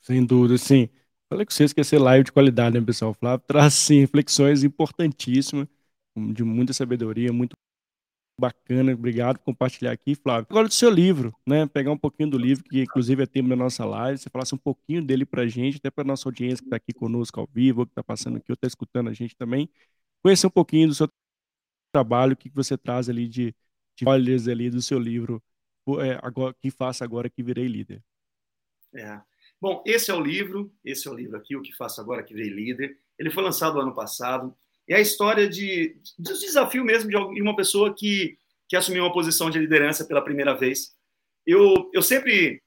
[0.00, 0.88] sem dúvida, sim.
[1.28, 3.12] Falei que vocês que ser live de qualidade, né, pessoal?
[3.12, 5.68] Flávio traz, sim, reflexões importantíssimas,
[6.32, 7.52] de muita sabedoria, muito
[8.40, 8.92] bacana.
[8.94, 10.46] Obrigado por compartilhar aqui, Flávio.
[10.48, 11.66] Agora do seu livro, né?
[11.66, 14.58] Pegar um pouquinho do livro, que inclusive é tema da nossa live, você falasse um
[14.58, 17.92] pouquinho dele pra gente, até pra nossa audiência que está aqui conosco ao vivo, que
[17.92, 19.68] está passando aqui, ou está escutando a gente também,
[20.22, 21.08] conhecer um pouquinho do seu
[21.92, 23.54] trabalho, o que você traz ali de,
[24.06, 25.42] olhas ali do seu livro,
[26.00, 28.02] é, agora, que faça agora que virei líder.
[28.94, 29.20] É.
[29.60, 32.34] Bom, esse é o livro, esse é o livro aqui, o que faço agora que
[32.34, 32.96] virei líder.
[33.18, 34.54] Ele foi lançado ano passado.
[34.86, 38.38] É a história de, de desafio mesmo de uma pessoa que,
[38.68, 40.94] que assumiu uma posição de liderança pela primeira vez.
[41.44, 42.62] Eu, eu sempre,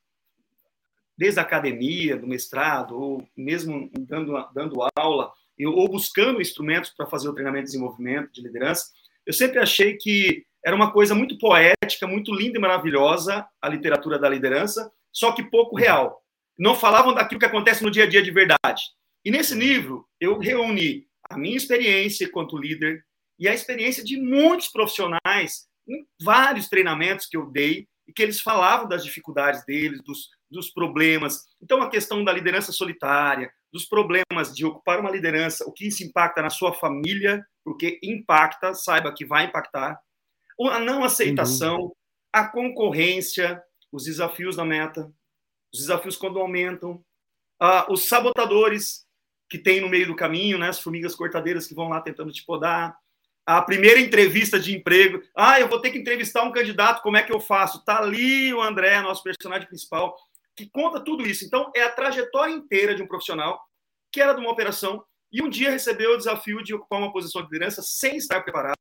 [1.17, 7.07] desde a academia, do mestrado, ou mesmo dando, dando aula, eu, ou buscando instrumentos para
[7.07, 8.91] fazer o treinamento de desenvolvimento de liderança,
[9.25, 14.19] eu sempre achei que era uma coisa muito poética, muito linda e maravilhosa, a literatura
[14.19, 16.21] da liderança, só que pouco real.
[16.57, 18.83] Não falavam daquilo que acontece no dia a dia de verdade.
[19.25, 23.03] E nesse livro, eu reuni a minha experiência quanto líder
[23.39, 28.41] e a experiência de muitos profissionais em vários treinamentos que eu dei e que eles
[28.41, 31.45] falavam das dificuldades deles, dos, dos problemas.
[31.61, 36.03] Então, a questão da liderança solitária, dos problemas de ocupar uma liderança, o que isso
[36.03, 39.99] impacta na sua família, porque impacta, saiba que vai impactar,
[40.69, 41.95] a não aceitação,
[42.31, 45.11] a concorrência, os desafios da meta,
[45.73, 47.03] os desafios quando aumentam,
[47.61, 49.05] uh, os sabotadores
[49.49, 52.45] que tem no meio do caminho, né, as formigas cortadeiras que vão lá tentando te
[52.45, 52.97] podar,
[53.45, 57.23] a primeira entrevista de emprego, ah, eu vou ter que entrevistar um candidato, como é
[57.23, 57.83] que eu faço?
[57.83, 60.15] Tá ali o André, nosso personagem principal,
[60.55, 61.43] que conta tudo isso.
[61.43, 63.59] Então, é a trajetória inteira de um profissional
[64.11, 67.41] que era de uma operação, e um dia recebeu o desafio de ocupar uma posição
[67.41, 68.75] de liderança sem estar preparado.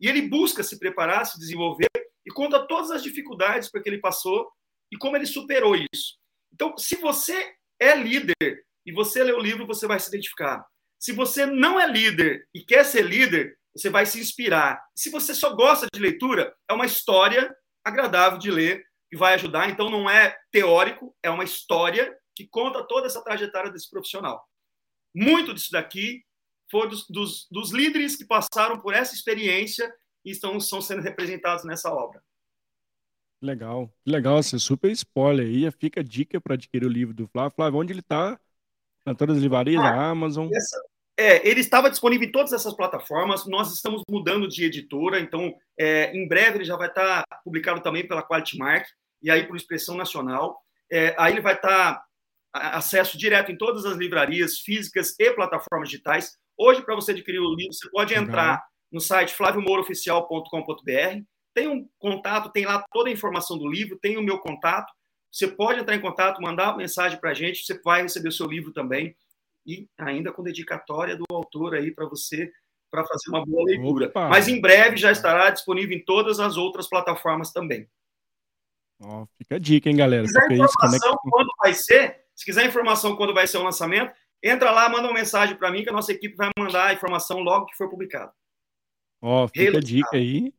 [0.00, 1.88] E ele busca se preparar, se desenvolver
[2.26, 4.50] e conta todas as dificuldades porque ele passou
[4.90, 6.18] e como ele superou isso.
[6.52, 10.64] Então, se você é líder e você lê o livro, você vai se identificar.
[10.98, 14.80] Se você não é líder e quer ser líder, você vai se inspirar.
[14.94, 19.68] Se você só gosta de leitura, é uma história agradável de ler que vai ajudar.
[19.68, 24.44] Então, não é teórico, é uma história que conta toda essa trajetória desse profissional.
[25.14, 26.24] Muito disso daqui
[26.74, 29.88] foi dos, dos, dos líderes que passaram por essa experiência
[30.24, 32.20] e estão, estão sendo representados nessa obra.
[33.40, 35.70] Legal, legal, você super spoiler aí.
[35.70, 37.54] Fica a dica para adquirir o livro do Flávio.
[37.54, 38.40] Flávio, onde ele está?
[39.06, 40.48] Na todas as livrarias, ah, na Amazon?
[40.52, 40.80] Essa,
[41.16, 43.46] é, ele estava disponível em todas essas plataformas.
[43.46, 47.80] Nós estamos mudando de editora, então é, em breve ele já vai estar tá publicado
[47.82, 48.84] também pela Quality Mark
[49.22, 50.60] e aí por Expressão Nacional.
[50.90, 52.06] É, aí ele vai estar tá
[52.52, 56.32] acesso direto em todas as livrarias físicas e plataformas digitais.
[56.56, 61.22] Hoje, para você adquirir o livro, você pode entrar no site flaviomoroficial.com.br.
[61.52, 64.92] Tem um contato, tem lá toda a informação do livro, tem o meu contato.
[65.30, 68.32] Você pode entrar em contato, mandar uma mensagem para a gente, você vai receber o
[68.32, 69.16] seu livro também.
[69.66, 72.52] E ainda com dedicatória do autor aí para você,
[72.90, 74.06] para fazer uma boa leitura.
[74.06, 74.28] Opa.
[74.28, 77.88] Mas em breve já estará disponível em todas as outras plataformas também.
[79.36, 80.26] Fica a dica, hein, galera?
[80.26, 84.12] Se quiser informação quando vai ser, se quiser informação quando vai ser o lançamento,
[84.44, 87.40] entra lá, manda uma mensagem para mim que a nossa equipe vai mandar a informação
[87.40, 88.30] logo que for publicado.
[89.22, 90.52] Ó, oh, fica a dica aí.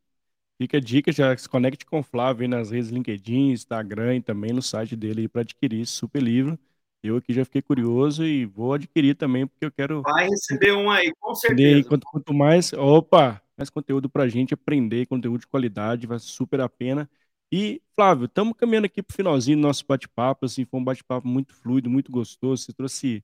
[0.57, 4.21] Fica a dica, já se conecte com o Flávio aí nas redes LinkedIn, Instagram e
[4.21, 6.57] também no site dele para adquirir esse super livro.
[7.03, 10.01] Eu aqui já fiquei curioso e vou adquirir também, porque eu quero.
[10.01, 11.87] Vai receber um aí, com certeza.
[11.87, 12.73] Quanto, quanto mais.
[12.73, 13.41] Opa!
[13.57, 17.09] Mais conteúdo para a gente aprender, conteúdo de qualidade, vai super a pena.
[17.51, 20.45] E, Flávio, estamos caminhando aqui para o finalzinho do nosso bate-papo.
[20.45, 22.63] Assim, foi um bate-papo muito fluido, muito gostoso.
[22.63, 23.23] Você trouxe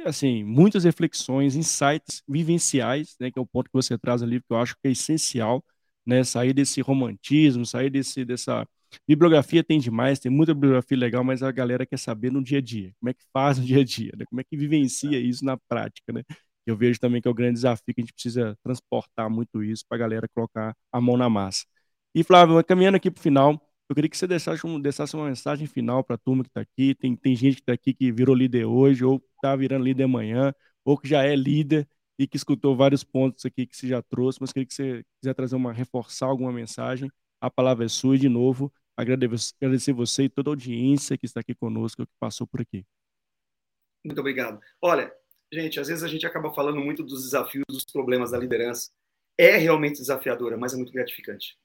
[0.00, 4.46] assim, muitas reflexões, insights vivenciais, né, que é o ponto que você traz ali, que
[4.50, 5.64] eu acho que é essencial,
[6.04, 8.66] né, sair desse romantismo, sair desse, dessa
[9.08, 12.60] bibliografia tem demais, tem muita bibliografia legal, mas a galera quer saber no dia a
[12.60, 15.44] dia, como é que faz no dia a dia, né, como é que vivencia isso
[15.44, 16.22] na prática, né,
[16.66, 19.84] eu vejo também que é o grande desafio que a gente precisa transportar muito isso
[19.88, 21.64] para a galera colocar a mão na massa.
[22.14, 23.60] E, Flávio, caminhando aqui para o final,
[23.92, 26.62] eu queria que você deixasse, um, deixasse uma mensagem final para a turma que está
[26.62, 26.94] aqui.
[26.94, 30.54] Tem, tem gente que está aqui que virou líder hoje, ou está virando líder amanhã,
[30.82, 31.86] ou que já é líder
[32.18, 35.34] e que escutou vários pontos aqui que você já trouxe, mas queria que você quiser
[35.34, 37.10] trazer uma, reforçar alguma mensagem.
[37.38, 41.26] A palavra é sua e, de novo, agradecer, agradecer você e toda a audiência que
[41.26, 42.86] está aqui conosco, que passou por aqui.
[44.02, 44.58] Muito obrigado.
[44.80, 45.12] Olha,
[45.52, 48.90] gente, às vezes a gente acaba falando muito dos desafios, dos problemas da liderança.
[49.36, 51.58] É realmente desafiadora, mas é muito gratificante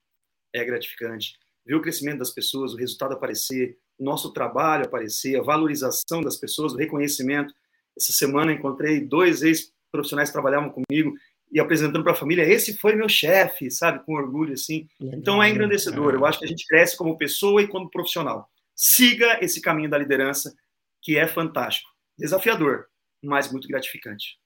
[0.54, 1.38] é gratificante.
[1.68, 6.38] Ver o crescimento das pessoas, o resultado aparecer, o nosso trabalho aparecer, a valorização das
[6.38, 7.54] pessoas, o reconhecimento.
[7.96, 11.14] Essa semana encontrei dois ex-profissionais que trabalhavam comigo
[11.52, 14.88] e apresentando para a família, esse foi meu chefe, sabe, com orgulho assim.
[15.00, 16.14] Então é engrandecedor.
[16.14, 18.50] Eu acho que a gente cresce como pessoa e como profissional.
[18.76, 20.54] Siga esse caminho da liderança,
[21.02, 22.88] que é fantástico, desafiador,
[23.24, 24.38] mas muito gratificante.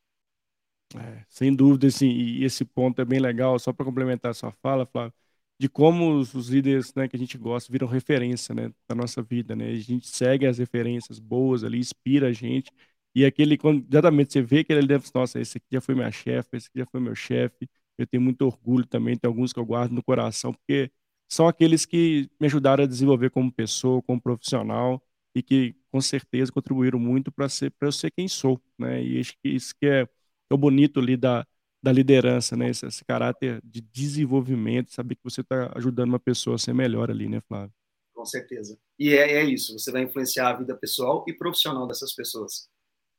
[0.96, 3.58] É, sem dúvida, assim, e esse ponto é bem legal.
[3.60, 5.14] Só para complementar a sua fala, Flávio,
[5.62, 9.22] de como os, os líderes né, que a gente gosta viram referência né, da nossa
[9.22, 9.56] vida.
[9.56, 9.68] Né?
[9.70, 12.72] A gente segue as referências boas ali, inspira a gente.
[13.14, 16.12] E aquele, quando exatamente você vê que ele deve, nossa, esse aqui já foi minha
[16.12, 17.70] chefe, esse aqui já foi meu chefe.
[17.96, 20.92] Eu tenho muito orgulho também, tem alguns que eu guardo no coração, porque
[21.30, 25.00] são aqueles que me ajudaram a desenvolver como pessoa, como profissional
[25.36, 29.04] e que com certeza contribuíram muito para ser para eu ser quem sou, né?
[29.04, 31.46] E acho que isso que é, é o bonito ali da,
[31.84, 32.70] da liderança, né?
[32.70, 37.10] Esse, esse, caráter de desenvolvimento, saber que você está ajudando uma pessoa a ser melhor
[37.10, 37.74] ali, né, Flávio?
[38.14, 38.78] Com certeza.
[39.00, 42.70] E é, é, isso, você vai influenciar a vida pessoal e profissional dessas pessoas.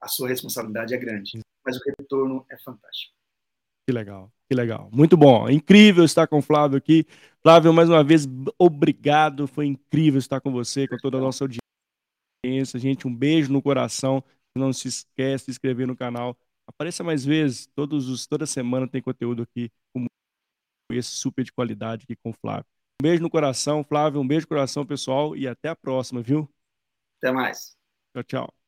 [0.01, 3.15] A sua responsabilidade é grande, mas o retorno é fantástico.
[3.85, 4.89] Que legal, que legal.
[4.93, 7.05] Muito bom, incrível estar com o Flávio aqui.
[7.41, 12.79] Flávio, mais uma vez, obrigado, foi incrível estar com você, com toda a nossa audiência.
[12.79, 14.23] Gente, um beijo no coração.
[14.55, 16.37] Não se esquece de se inscrever no canal
[16.67, 20.07] Apareça mais vezes, todos os, toda semana tem conteúdo aqui como
[20.91, 22.67] esse super de qualidade aqui com o Flávio.
[23.01, 26.49] Um beijo no coração, Flávio, um beijo no coração, pessoal, e até a próxima, viu?
[27.19, 27.77] Até mais.
[28.15, 28.62] Tchau, tchau.